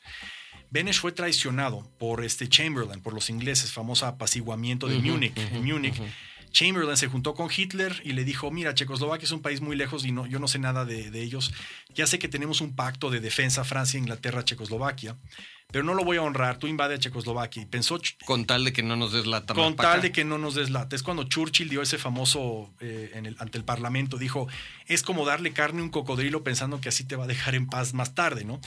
[0.71, 5.51] Beneš fue traicionado por este Chamberlain, por los ingleses, famoso apaciguamiento de Múnich.
[5.61, 5.99] Múnich.
[6.51, 10.05] Chamberlain se juntó con Hitler y le dijo, mira, Checoslovaquia es un país muy lejos
[10.05, 11.53] y no, yo no sé nada de, ellos.
[11.93, 15.17] Ya sé que tenemos un pacto de defensa Francia, Inglaterra, Checoslovaquia,
[15.71, 17.63] pero no lo voy a honrar, tú invade a Checoslovaquia.
[17.63, 17.99] Y pensó...
[18.25, 19.53] Con tal de que no nos des lata.
[19.53, 20.95] Con tal de que no nos des lata.
[20.95, 24.47] Es cuando Churchill dio ese famoso eh, en el, ante el Parlamento, dijo,
[24.87, 27.67] es como darle carne a un cocodrilo pensando que así te va a dejar en
[27.67, 28.59] paz más tarde, ¿no?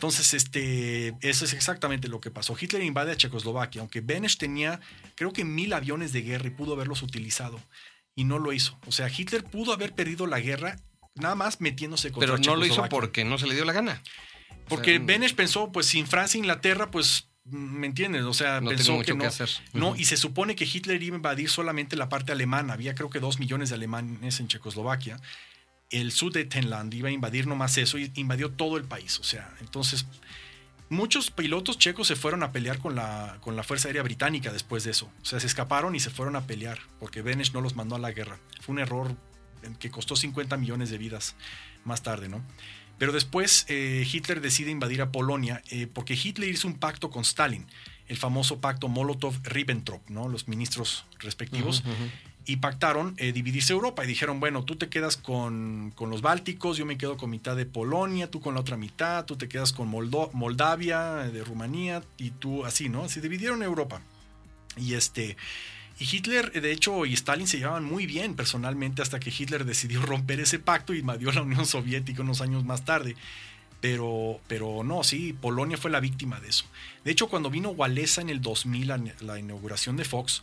[0.00, 2.56] Entonces, este, eso es exactamente lo que pasó.
[2.58, 4.80] Hitler invade a Checoslovaquia, aunque Beneš tenía,
[5.14, 7.60] creo que mil aviones de guerra y pudo haberlos utilizado,
[8.14, 8.78] y no lo hizo.
[8.86, 10.76] O sea, Hitler pudo haber perdido la guerra
[11.16, 14.02] nada más metiéndose contra Pero no lo hizo porque no se le dio la gana.
[14.68, 18.22] Porque o pensó, pues sin Francia e Inglaterra, pues ¿Me entiendes?
[18.22, 19.24] O sea, pensó que no.
[19.72, 22.74] No, y se supone que Hitler iba a invadir solamente la parte alemana.
[22.74, 25.20] Había creo que dos millones de alemanes en Checoslovaquia.
[25.90, 29.18] El Sudetenland iba a invadir nomás eso y invadió todo el país.
[29.18, 30.06] O sea, entonces
[30.88, 34.84] muchos pilotos checos se fueron a pelear con la, con la Fuerza Aérea Británica después
[34.84, 35.10] de eso.
[35.22, 37.98] O sea, se escaparon y se fueron a pelear porque Benesch no los mandó a
[37.98, 38.38] la guerra.
[38.60, 39.16] Fue un error
[39.78, 41.34] que costó 50 millones de vidas
[41.84, 42.42] más tarde, ¿no?
[42.98, 47.22] Pero después eh, Hitler decide invadir a Polonia eh, porque Hitler hizo un pacto con
[47.22, 47.66] Stalin,
[48.08, 50.28] el famoso pacto Molotov-Ribbentrop, ¿no?
[50.28, 51.82] los ministros respectivos,
[52.46, 56.76] y pactaron eh, dividirse Europa y dijeron, bueno, tú te quedas con, con, los Bálticos,
[56.76, 59.72] yo me quedo con mitad de Polonia, tú con la otra mitad, tú te quedas
[59.72, 61.00] con Moldavia,
[61.30, 63.08] de Rumanía, y tú así, ¿no?
[63.08, 64.00] Se dividieron Europa.
[64.76, 65.36] Y este...
[65.98, 70.00] Y Hitler, de hecho, y Stalin se llevaban muy bien personalmente hasta que Hitler decidió
[70.06, 73.16] romper ese pacto y invadió la Unión Soviética unos años más tarde.
[73.82, 76.64] Pero, pero no, sí, Polonia fue la víctima de eso.
[77.04, 80.42] De hecho, cuando vino Walesa en el 2000 a la inauguración de Fox,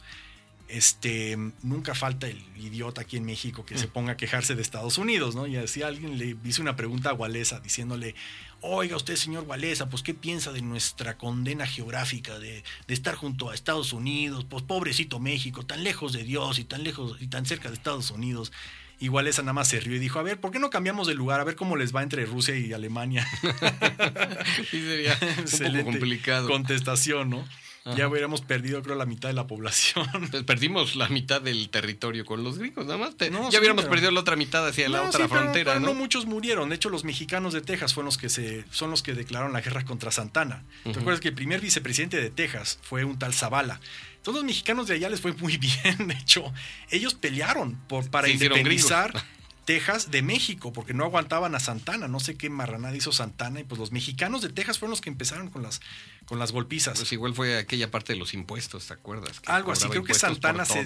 [0.67, 3.91] este, nunca falta el idiota aquí en México que se mm.
[3.91, 5.47] ponga a quejarse de Estados Unidos, ¿no?
[5.47, 8.15] Y así alguien le hizo una pregunta a Walesa diciéndole,
[8.62, 13.56] oiga usted, señor Walesa, pues ¿qué piensa de nuestra condena geográfica de, estar junto a
[13.56, 14.45] Estados Unidos?
[14.49, 18.12] Pues pobrecito México, tan lejos de Dios y tan lejos y tan cerca de Estados
[18.12, 18.51] Unidos.
[18.99, 21.13] Y Walesa nada más se rió y dijo, a ver, ¿por qué no cambiamos de
[21.13, 21.39] lugar?
[21.39, 23.27] A ver cómo les va entre Rusia y Alemania.
[24.71, 25.17] sí, sería
[25.67, 26.49] un poco complicado.
[26.49, 27.47] Contestación, ¿no?
[27.95, 30.08] Ya hubiéramos perdido, creo, la mitad de la población.
[30.32, 33.15] Pues perdimos la mitad del territorio con los gringos, nada más.
[33.17, 35.93] ya hubiéramos perdido la otra mitad hacia la otra frontera, ¿no?
[35.93, 36.69] muchos murieron.
[36.69, 39.62] De hecho, los mexicanos de Texas fueron los que se, son los que declararon la
[39.62, 40.63] guerra contra Santana.
[40.84, 43.80] ¿Te acuerdas que el primer vicepresidente de Texas fue un tal Zavala?
[44.21, 46.08] Todos los mexicanos de allá les fue muy bien.
[46.08, 46.54] De hecho,
[46.89, 49.13] ellos pelearon por, para independizar
[49.67, 52.08] Texas de México, porque no aguantaban a Santana.
[52.08, 53.60] No sé qué marranada hizo Santana.
[53.60, 55.82] Y pues los mexicanos de Texas fueron los que empezaron con las,
[56.25, 56.97] con las golpizas.
[56.97, 59.41] Pues igual fue aquella parte de los impuestos, ¿te acuerdas?
[59.45, 59.89] Algo así.
[59.89, 60.86] Creo que Santana se,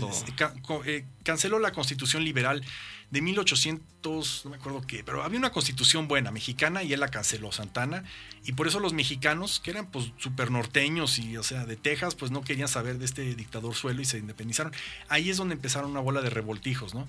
[0.87, 2.65] eh, canceló la constitución liberal
[3.11, 7.09] de 1800, no me acuerdo qué, pero había una constitución buena, mexicana, y él la
[7.09, 8.03] canceló, Santana.
[8.45, 12.15] Y por eso los mexicanos, que eran pues súper norteños y, o sea, de Texas,
[12.15, 14.73] pues no querían saber de este dictador suelo y se independizaron.
[15.07, 17.07] Ahí es donde empezaron una bola de revoltijos, ¿no?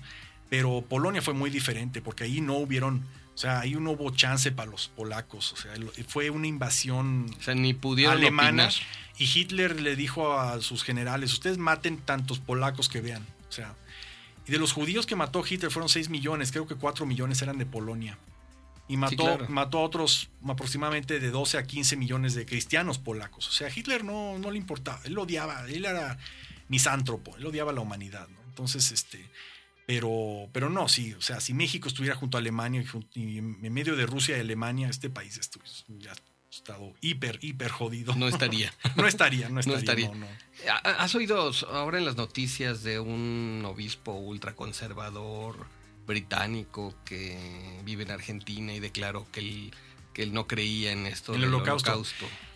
[0.53, 4.51] Pero Polonia fue muy diferente porque ahí no hubieron, o sea, ahí no hubo chance
[4.51, 5.71] para los polacos, o sea,
[6.07, 8.69] fue una invasión o sea, ni pudieron alemana
[9.17, 13.73] y Hitler le dijo a sus generales, ustedes maten tantos polacos que vean, o sea,
[14.47, 17.57] y de los judíos que mató Hitler fueron 6 millones, creo que 4 millones eran
[17.57, 18.19] de Polonia.
[18.87, 23.47] Y mató, mató a otros aproximadamente de 12 a 15 millones de cristianos polacos.
[23.47, 26.19] O sea, Hitler no, no le importaba, él odiaba, él era
[26.67, 28.27] misántropo, él odiaba la humanidad.
[28.27, 28.37] ¿no?
[28.49, 29.25] Entonces, este,
[29.85, 33.95] pero, pero no, sí, o sea, si México estuviera junto a Alemania y, en medio
[33.95, 35.39] de Rusia y Alemania, este país
[35.99, 36.13] ya
[36.49, 38.15] estado hiper, hiper jodido.
[38.15, 38.73] No estaría.
[38.95, 40.11] no estaría, no estaría.
[40.83, 45.65] ¿Has oído ahora en las noticias de un obispo ultraconservador
[46.05, 49.73] británico que vive en Argentina y declaró que él,
[50.13, 52.03] que él no creía en esto del holocausto.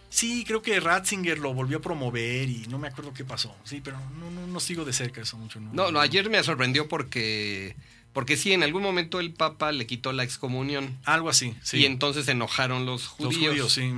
[0.10, 3.56] Sí, creo que Ratzinger lo volvió a promover y no me acuerdo qué pasó.
[3.64, 5.60] Sí, pero no, no, no sigo de cerca eso mucho.
[5.60, 7.76] No, no, ayer me sorprendió porque,
[8.14, 10.98] porque sí, en algún momento el Papa le quitó la excomunión.
[11.06, 11.80] Algo así, sí.
[11.80, 13.58] Y entonces se enojaron los judíos.
[13.58, 13.94] Los judíos, sí.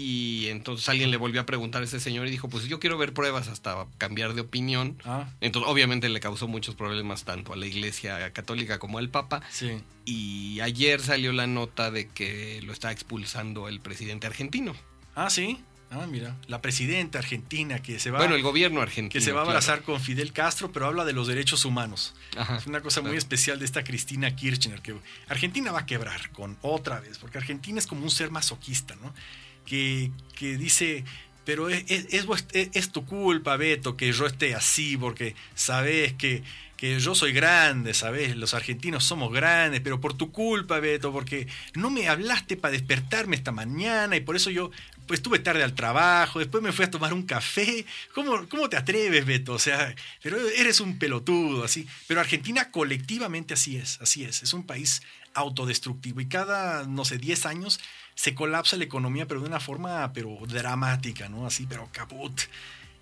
[0.00, 2.98] Y entonces alguien le volvió a preguntar a ese señor y dijo, pues yo quiero
[2.98, 4.96] ver pruebas hasta cambiar de opinión.
[5.04, 5.28] Ah.
[5.40, 9.40] Entonces obviamente le causó muchos problemas tanto a la iglesia católica como al Papa.
[9.50, 9.80] Sí.
[10.04, 14.76] Y ayer salió la nota de que lo está expulsando el presidente argentino.
[15.18, 15.58] Ah, sí.
[15.90, 18.18] Ah, mira, la presidenta argentina que se va.
[18.18, 19.10] Bueno, el gobierno argentino.
[19.10, 22.14] Que se va a abrazar con Fidel Castro, pero habla de los derechos humanos.
[22.56, 24.94] es una cosa muy especial de esta Cristina Kirchner, que
[25.28, 29.12] Argentina va a quebrar con otra vez, porque Argentina es como un ser masoquista, ¿no?
[29.66, 31.04] Que, que dice,
[31.44, 36.44] pero es, es, es, tu culpa, Beto, que yo esté así, porque sabes que
[36.78, 38.36] que yo soy grande, ¿sabes?
[38.36, 43.34] Los argentinos somos grandes, pero por tu culpa, Beto, porque no me hablaste para despertarme
[43.34, 44.70] esta mañana y por eso yo
[45.08, 47.84] pues estuve tarde al trabajo, después me fui a tomar un café.
[48.14, 49.54] ¿Cómo, ¿Cómo te atreves, Beto?
[49.54, 51.88] O sea, pero eres un pelotudo, así.
[52.06, 54.42] Pero Argentina colectivamente así es, así es.
[54.42, 55.02] Es un país
[55.34, 57.80] autodestructivo y cada, no sé, 10 años
[58.14, 61.46] se colapsa la economía, pero de una forma, pero dramática, ¿no?
[61.46, 62.40] Así, pero caput.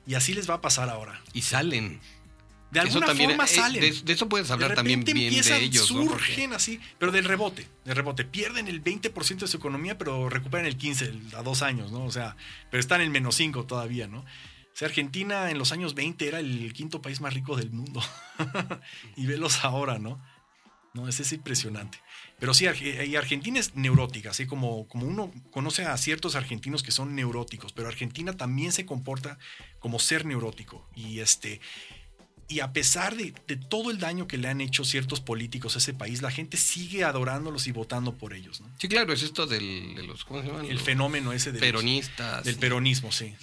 [0.07, 1.21] Y así les va a pasar ahora.
[1.33, 2.01] Y salen.
[2.71, 4.05] De alguna forma eh, salen.
[4.05, 5.87] De, eso puedes hablar también bien de ellos.
[5.87, 8.25] Surgen así, pero del rebote, del rebote.
[8.25, 12.05] Pierden el 20% de su economía, pero recuperan el 15% a dos años, ¿no?
[12.05, 12.37] O sea,
[12.71, 14.21] pero están en menos 5 todavía, ¿no?
[14.21, 18.03] O sea, Argentina en los años 20 era el quinto país más rico del mundo.
[19.17, 20.21] y velos ahora, ¿no?
[20.93, 21.99] No, ese es impresionante.
[22.39, 26.91] Pero sí, y Argentina es neurótica, así como, como uno conoce a ciertos argentinos que
[26.91, 29.39] son neuróticos, pero Argentina también se comporta
[29.79, 30.89] como ser neurótico.
[30.95, 31.61] Y este,
[32.49, 35.79] Y a pesar de, de, todo el daño que le han hecho ciertos políticos a
[35.79, 38.61] ese país, la gente sigue adorándolos y votando por ellos.
[38.61, 38.69] ¿no?
[38.79, 40.67] Sí, claro, es esto del, de los, ¿cómo se llaman?
[40.67, 42.45] El Los fenómeno ese de peronistas.
[42.45, 43.35] del peronismo, sí.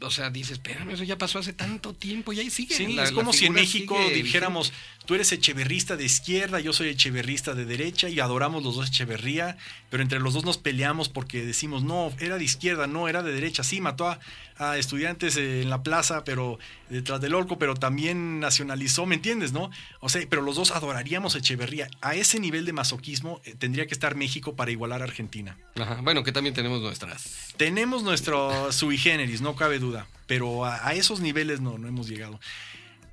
[0.00, 2.74] O sea, dices, espérame, eso ya pasó hace tanto tiempo y ahí sigue.
[2.74, 4.72] Sí, La- es como si en México dijéramos,
[5.06, 9.56] tú eres echeverrista de izquierda, yo soy echeverrista de derecha y adoramos los dos Echeverría,
[9.90, 13.30] pero entre los dos nos peleamos porque decimos, no, era de izquierda, no, era de
[13.32, 14.18] derecha, sí, mató a,
[14.58, 19.52] a estudiantes eh, en la plaza, pero detrás del orco, pero también nacionalizó, ¿me entiendes,
[19.52, 19.70] no?
[20.00, 21.88] O sea, pero los dos adoraríamos a Echeverría.
[22.00, 25.56] A ese nivel de masoquismo eh, tendría que estar México para igualar a Argentina.
[25.76, 27.52] Ajá, Bueno, que también tenemos nuestras.
[27.56, 32.08] Tenemos nuestro sui generis, no cabe duda, pero a, a esos niveles no, no hemos
[32.08, 32.40] llegado.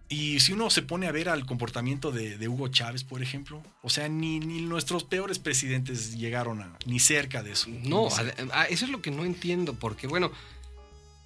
[0.08, 3.64] Y si uno se pone a ver al comportamiento de, de Hugo Chávez, por ejemplo,
[3.82, 7.70] o sea, ni, ni nuestros peores presidentes llegaron a, ni cerca de eso.
[7.84, 10.32] No, a- a- eso es lo que no entiendo, porque bueno,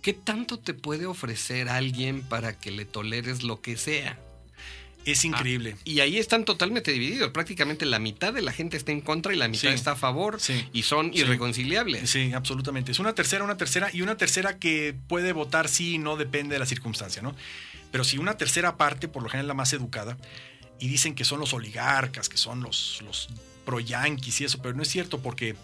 [0.01, 4.19] ¿qué tanto te puede ofrecer alguien para que le toleres lo que sea?
[5.05, 5.75] es increíble.
[5.85, 7.31] Y ahí están totalmente divididos.
[7.31, 9.73] Prácticamente la mitad de la gente está en contra y la mitad Sí.
[9.73, 10.67] está a favor Sí.
[10.71, 11.21] y son Sí.
[11.21, 12.07] irreconciliables.
[12.07, 12.91] Sí, absolutamente.
[12.91, 16.53] Es una tercera, una tercera y una tercera que puede votar sí y no depende
[16.53, 17.33] de la circunstancia, ¿no?
[17.91, 20.15] Pero si una tercera parte, por lo general la más educada,
[20.79, 23.29] y dicen que son los oligarcas, que son los, los
[23.65, 25.55] pro-yanquis y eso, pero no es cierto porque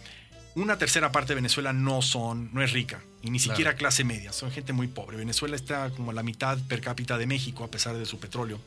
[0.55, 3.53] una tercera parte de Venezuela no son, no es rica, y ni Claro.
[3.53, 5.17] siquiera clase media, son gente muy pobre.
[5.17, 8.59] Venezuela está como a la mitad per cápita de México, a pesar de su petróleo.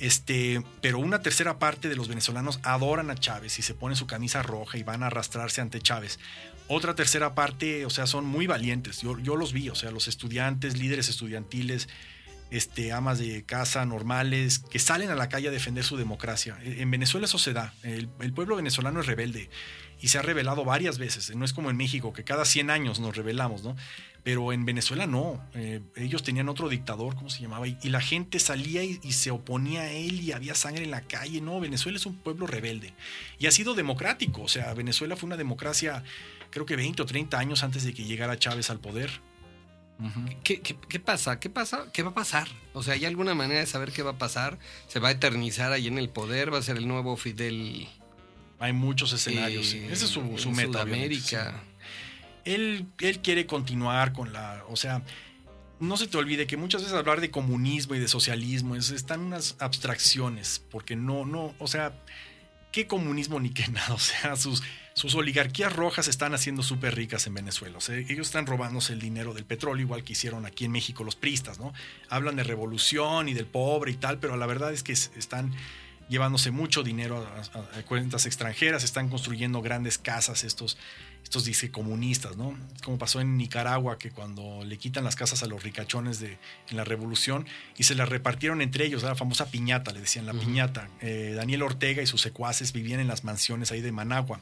[0.00, 4.06] Este, pero una tercera parte de los venezolanos adoran a Chávez y se ponen su
[4.08, 6.18] camisa roja y van a arrastrarse ante Chávez.
[6.66, 9.02] Otra tercera parte, o sea, son muy valientes.
[9.02, 11.88] Yo, yo los vi, o sea, los estudiantes, líderes estudiantiles,
[12.50, 16.58] este, amas de casa normales, que salen a la calle a defender su democracia.
[16.64, 17.72] E, En Venezuela eso se da.
[17.84, 19.48] El, el pueblo venezolano es rebelde
[20.04, 21.34] y se ha rebelado varias veces.
[21.34, 23.74] No es como en México, que cada 100 años nos rebelamos, ¿no?
[24.22, 25.42] Pero en Venezuela no.
[25.54, 27.66] Eh, ellos tenían otro dictador, ¿cómo se llamaba?
[27.66, 30.90] Y, y la gente salía y, y se oponía a él y había sangre en
[30.90, 31.40] la calle.
[31.40, 32.92] No, Venezuela es un pueblo rebelde.
[33.38, 34.42] Y ha sido democrático.
[34.42, 36.04] O sea, Venezuela fue una democracia,
[36.50, 39.08] creo que 20 o 30 años antes de que llegara Chávez al poder.
[40.42, 41.40] ¿Qué, qué, qué pasa?
[41.40, 41.86] ¿Qué pasa?
[41.94, 42.48] ¿Qué va a pasar?
[42.74, 44.58] O sea, ¿hay alguna manera de saber qué va a pasar?
[44.86, 46.52] ¿Se va a eternizar ahí en el poder?
[46.52, 47.88] ¿Va a ser el nuevo Fidel
[48.58, 49.72] Hay muchos escenarios.
[49.74, 50.82] eh, Ese es su, su en meta.
[50.82, 51.50] Sudamérica?
[51.52, 51.70] sí.
[52.44, 54.64] Él, él quiere continuar con la.
[54.68, 55.02] O sea,
[55.80, 59.20] no se te olvide que muchas veces hablar de comunismo y de socialismo es, están
[59.20, 61.98] unas abstracciones, porque no, no, o sea,
[62.70, 63.94] qué comunismo ni qué nada.
[63.94, 64.62] O sea, sus,
[64.92, 67.78] sus oligarquías rojas están haciendo súper ricas en Venezuela.
[67.78, 71.02] O sea, ellos están robándose el dinero del petróleo, igual que hicieron aquí en México
[71.02, 71.72] los pristas, ¿no?
[72.10, 75.52] Hablan de revolución y del pobre y tal, pero la verdad es que es- están
[76.08, 80.76] llevándose mucho dinero a, a- a cuentas extranjeras, están construyendo grandes casas estos,
[81.22, 82.56] estos dice comunistas, ¿no?
[82.84, 86.38] Como pasó en Nicaragua, que cuando le quitan las casas a los ricachones de,
[86.70, 87.46] en la revolución
[87.78, 90.88] y se las repartieron entre ellos, la famosa piñata, le decían la piñata.
[91.00, 94.40] Eh, Daniel Ortega y sus secuaces vivían en las mansiones ahí de Managua.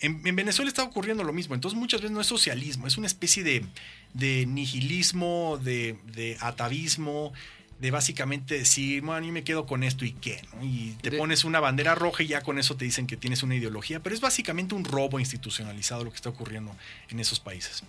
[0.00, 3.06] En, en Venezuela está ocurriendo lo mismo, entonces muchas veces no es socialismo, es una
[3.06, 3.64] especie de,
[4.12, 7.32] de nihilismo, de, de atavismo,
[7.78, 10.64] de básicamente decir, bueno, yo me quedo con esto y qué, ¿no?
[10.64, 13.42] Y te De- pones una bandera roja y ya con eso te dicen que tienes
[13.42, 16.74] una ideología, pero es básicamente un robo institucionalizado lo que está ocurriendo
[17.10, 17.82] en esos países.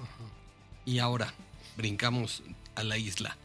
[0.86, 1.34] Y ahora,
[1.78, 2.44] brincamos
[2.76, 3.38] a la isla.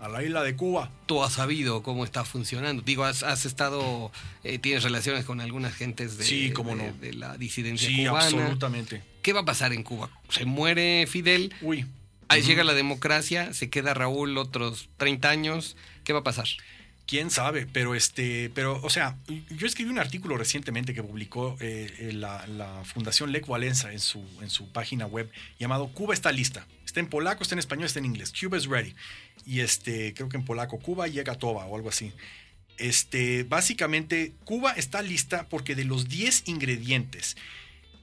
[0.00, 0.90] A la isla de Cuba.
[1.06, 2.82] Tú has sabido cómo está funcionando.
[2.82, 4.10] Digo, has, has estado,
[4.42, 6.92] eh, tienes relaciones con algunas gentes de, Sí, cómo de- no.
[6.98, 8.24] de la disidencia Sí, cubana.
[8.26, 9.02] absolutamente.
[9.22, 10.10] ¿Qué va a pasar en Cuba?
[10.28, 11.86] Se muere Fidel, Uy.
[12.28, 15.76] Ahí llega la democracia, se queda Raúl otros 30 años.
[16.04, 16.46] ¿Qué va a pasar?
[17.06, 19.18] quién sabe, pero este, pero, o sea,
[19.50, 24.00] yo escribí un artículo recientemente que publicó eh, eh, la, la Fundación Lech Walesa en
[24.00, 26.66] su, en su página web llamado Cuba está lista.
[26.84, 28.32] Está en polaco, está en español, está en inglés.
[28.38, 28.94] Cuba is ready.
[29.44, 32.12] Y este, creo que en polaco, Cuba llega toba o algo así.
[32.78, 37.36] Este, básicamente, Cuba está lista porque de los 10 ingredientes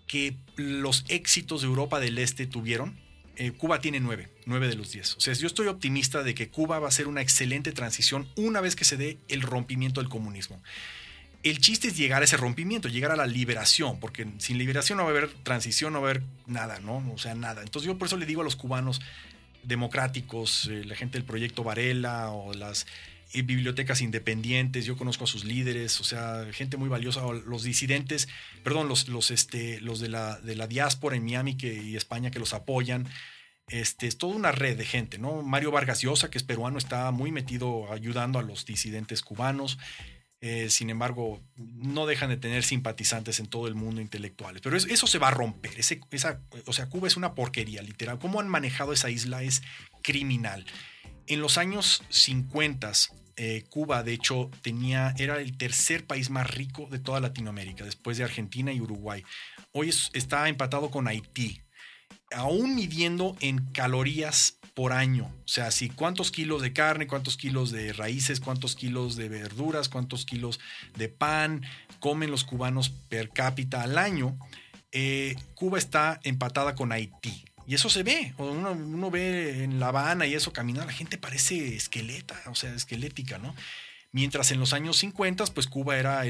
[0.08, 2.98] que los éxitos de Europa del Este tuvieron,
[3.42, 5.16] eh, Cuba tiene nueve, nueve de los diez.
[5.16, 8.62] O sea, yo estoy optimista de que Cuba va a ser una excelente transición una
[8.62, 10.62] vez que se dé el rompimiento del comunismo.
[11.42, 15.06] El chiste es llegar a ese rompimiento, llegar a la liberación, porque sin liberación no
[15.06, 17.04] va a haber transición, no va a haber nada, ¿no?
[17.12, 17.64] O sea, nada.
[17.64, 19.02] Entonces yo por eso le digo a los cubanos
[19.64, 22.86] democráticos, eh, la gente del proyecto Varela o las
[23.34, 28.28] eh, bibliotecas independientes, yo conozco a sus líderes, o sea, gente muy valiosa, los disidentes,
[28.64, 32.30] perdón, los, los, este, los de, la, de la diáspora en Miami que, y España
[32.30, 33.08] que los apoyan.
[33.72, 35.42] Este, es toda una red de gente, ¿no?
[35.42, 39.78] Mario Vargas Llosa, que es peruano, está muy metido ayudando a los disidentes cubanos.
[40.44, 44.62] Eh, sin embargo, no dejan de tener simpatizantes en todo el mundo intelectuales.
[44.62, 45.72] Pero es- eso se va a romper.
[45.80, 48.18] Esa, o sea, Cuba es una porquería, literal.
[48.20, 49.62] Cómo han manejado esa isla es
[50.02, 50.66] criminal.
[51.28, 52.92] En los años 50
[53.38, 58.18] eh, Cuba, de hecho, tenía, era el tercer país más rico de toda Latinoamérica, después
[58.18, 59.24] de Argentina y Uruguay.
[59.72, 61.62] Hoy está empatado con Haití,
[62.32, 65.26] aún midiendo en calorías por año.
[65.46, 69.90] O sea, si cuántos kilos de carne, cuántos kilos de raíces, cuántos kilos de verduras,
[69.90, 70.60] cuántos kilos
[70.96, 71.64] de pan
[72.00, 74.38] comen los cubanos per cápita al año.
[74.92, 77.46] Eh, Cuba está empatada con Haití.
[77.68, 78.34] Y eso se ve.
[78.38, 82.74] Uno, uno, ve en La Habana y eso caminar, la gente parece esqueleta, o sea,
[82.74, 83.56] esquelética, ¿no?
[84.14, 86.24] Mientras en los años 50, pues Cuba era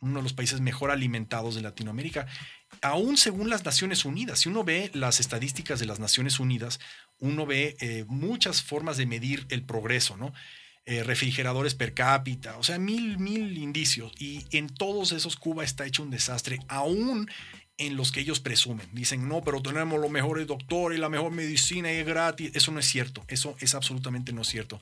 [0.00, 2.26] uno de los países mejor alimentados de Latinoamérica.
[2.82, 6.80] Aún según las Naciones Unidas, si uno ve las estadísticas de las Naciones Unidas,
[7.18, 10.32] uno ve eh, muchas formas de medir el progreso, ¿no?
[10.86, 14.12] Eh, refrigeradores per cápita, o sea, mil, mil indicios.
[14.18, 17.30] Y en todos esos Cuba está hecho un desastre, aún
[17.78, 18.86] en los que ellos presumen.
[18.92, 22.50] Dicen, no, pero tenemos los mejores doctores, la mejor medicina y es gratis.
[22.54, 24.80] Eso no es cierto, eso es absolutamente no cierto.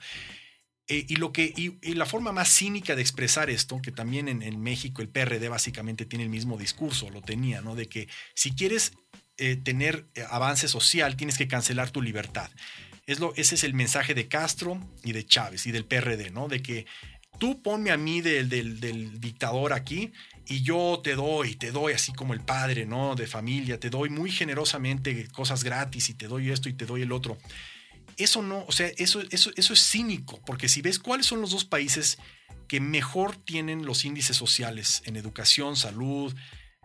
[0.88, 4.42] Eh, y, lo que, y, la forma más cínica de expresar esto, que también en,
[4.42, 7.76] en, México el PRD básicamente tiene el mismo discurso, lo tenía, ¿no?
[7.76, 8.92] De que si quieres
[9.38, 12.50] eh, tener eh, avance social, tienes que cancelar tu libertad.
[13.06, 16.48] Es lo, ese es el mensaje de Castro y de Chávez y del PRD, ¿no?
[16.48, 16.86] De que
[17.38, 20.12] tú ponme a mí del, del, dictador aquí
[20.46, 23.14] y yo te doy, te doy así como el padre, ¿no?
[23.14, 27.02] De familia, te doy muy generosamente cosas gratis y te doy esto y te doy
[27.02, 27.38] el otro.
[28.16, 31.50] Eso no, o sea, eso, eso, eso es cínico, porque si ves cuáles son los
[31.50, 32.18] dos países
[32.68, 36.34] que mejor tienen los índices sociales en educación, salud,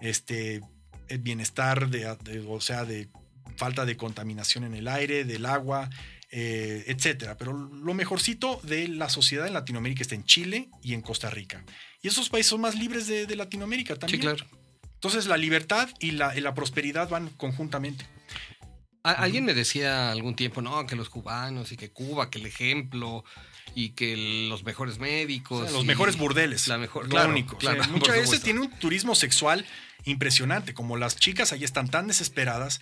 [0.01, 0.61] este,
[1.07, 2.07] el bienestar, de,
[2.47, 3.09] o sea, de
[3.55, 5.89] falta de contaminación en el aire, del agua,
[6.30, 7.38] eh, etcétera.
[7.38, 11.63] Pero lo mejorcito de la sociedad en Latinoamérica está en Chile y en Costa Rica.
[12.01, 14.21] Y esos países son más libres de, Latinoamérica también.
[14.21, 14.45] Sí, claro.
[14.95, 18.05] Entonces la libertad y la, y la prosperidad van conjuntamente.
[19.11, 23.23] Alguien me decía algún tiempo, no, que los cubanos y que Cuba, que el ejemplo
[23.75, 25.71] y que los mejores médicos.
[25.71, 26.67] los mejores burdeles.
[26.67, 27.57] La mejor, claro, único.
[27.57, 29.65] Claro, muchas veces tiene un turismo sexual
[30.07, 32.79] impresionante, como las chicas ahí están tan desesperadas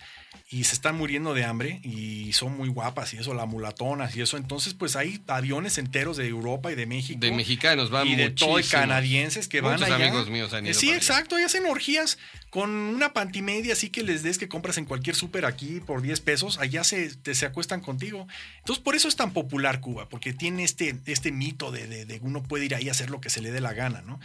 [0.48, 4.22] y se están muriendo de hambre y son muy guapas y eso, la mulatonas y
[4.22, 7.18] eso, entonces pues hay aviones enteros de Europa y de México.
[7.20, 9.96] De mexicanos van Y de todo canadienses que van allá.
[9.96, 12.18] amigos míos han ido Sí, exacto, y hacen orgías
[12.50, 16.20] con una pantimedia así que les des que compras en cualquier súper aquí por 10
[16.20, 18.26] pesos, allá se, se acuestan contigo.
[18.58, 22.20] Entonces por eso es tan popular Cuba, porque tiene este, este mito de, de, de
[22.22, 24.20] uno puede ir ahí a hacer lo que se le dé la gana, ¿no?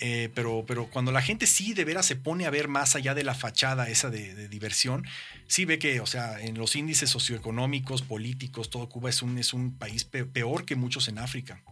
[0.00, 3.14] Eh, pero, pero cuando la gente sí de veras se pone a ver más allá
[3.14, 5.06] de la fachada esa de, diversión,
[5.46, 9.54] sí ve que, o sea, en los índices socioeconómicos, políticos, todo Cuba es un, es
[9.54, 11.62] un país peor que muchos en África.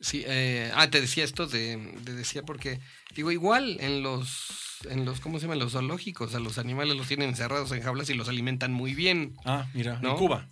[0.00, 2.80] Sí, eh, ah, te decía esto de, decía porque,
[3.14, 5.56] digo, igual en los, en los, ¿cómo se llama?
[5.56, 9.34] Los zoológicos, a los animales los tienen encerrados en jaulas y los alimentan muy bien.
[9.44, 10.48] Ah, mira, en Cuba.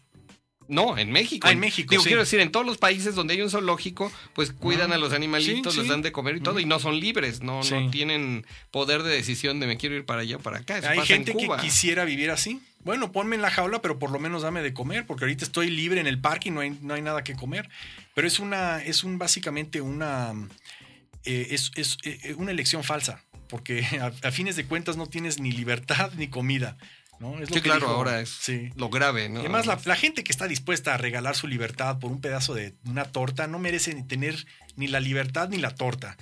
[0.68, 1.46] No, en México.
[1.46, 1.90] Ah, en México.
[1.90, 5.12] Digo, quiero decir, en todos los países donde hay un zoológico, pues cuidan a los
[5.12, 9.02] animalitos, les dan de comer y todo, y no son libres, no, no tienen poder
[9.02, 10.80] de decisión de me quiero ir para allá o para acá.
[10.88, 12.60] hay gente que quisiera vivir así.
[12.86, 15.70] Bueno, ponme en la jaula, pero por lo menos dame de comer, porque ahorita estoy
[15.70, 17.68] libre en el parque y no hay, no hay nada que comer.
[18.14, 20.32] Pero es una, es un básicamente una,
[21.24, 23.84] eh, es, es, eh, una elección falsa, porque
[24.22, 26.76] a fines de cuentas no tienes ni libertad ni comida.
[27.20, 27.38] ¿No?
[27.40, 29.40] Es lo claro, ahora es lo grave, ¿no?
[29.40, 33.04] además, la, gente que está dispuesta a regalar su libertad por un pedazo de una
[33.04, 34.46] torta no merece ni tener
[34.76, 36.16] ni la libertad ni la torta.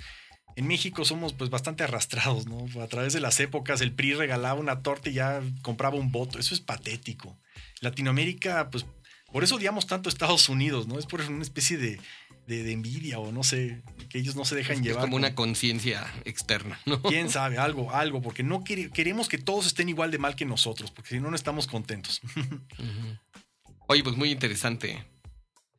[0.55, 2.65] En México somos pues bastante arrastrados, ¿no?
[2.81, 6.39] A través de las épocas el PRI regalaba una torta y ya compraba un voto.
[6.39, 7.37] Eso es patético.
[7.81, 8.85] Latinoamérica, pues
[9.33, 10.97] por eso odiamos tanto a Estados Unidos, ¿no?
[10.97, 11.99] Es por una especie de,
[12.47, 14.99] de, envidia o no sé, que ellos no se dejan llevar.
[14.99, 17.01] Es como una conciencia externa, ¿no?
[17.01, 20.91] Quién sabe, algo, algo, porque no queremos que todos estén igual de mal que nosotros,
[20.91, 22.21] porque si no, no estamos contentos.
[23.87, 25.05] Oye, pues muy interesante.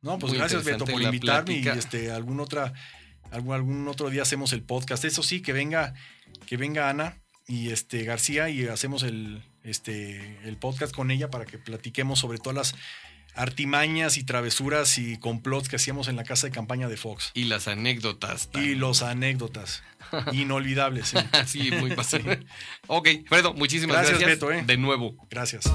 [0.01, 2.73] No, pues gracias Beto por invitarme y este, algún otra,
[3.31, 5.03] algún, algún otro día hacemos el podcast.
[5.05, 5.93] Eso sí, que venga,
[6.45, 11.45] que venga Ana y este García y hacemos el, este, el podcast con ella para
[11.45, 12.75] que platiquemos sobre todas las
[13.37, 17.31] artimañas y travesuras y complots que hacíamos en la casa de campaña de Fox.
[17.33, 18.49] Y las anécdotas.
[18.53, 19.83] Y los anécdotas.
[20.31, 21.13] Inolvidables.
[21.45, 22.45] Sí, muy fácil.
[22.87, 24.19] ok, Fredo, muchísimas gracias.
[24.19, 24.51] Gracias, Beto.
[24.51, 24.63] ¿eh?
[24.65, 25.15] De nuevo.
[25.29, 25.69] Gracias.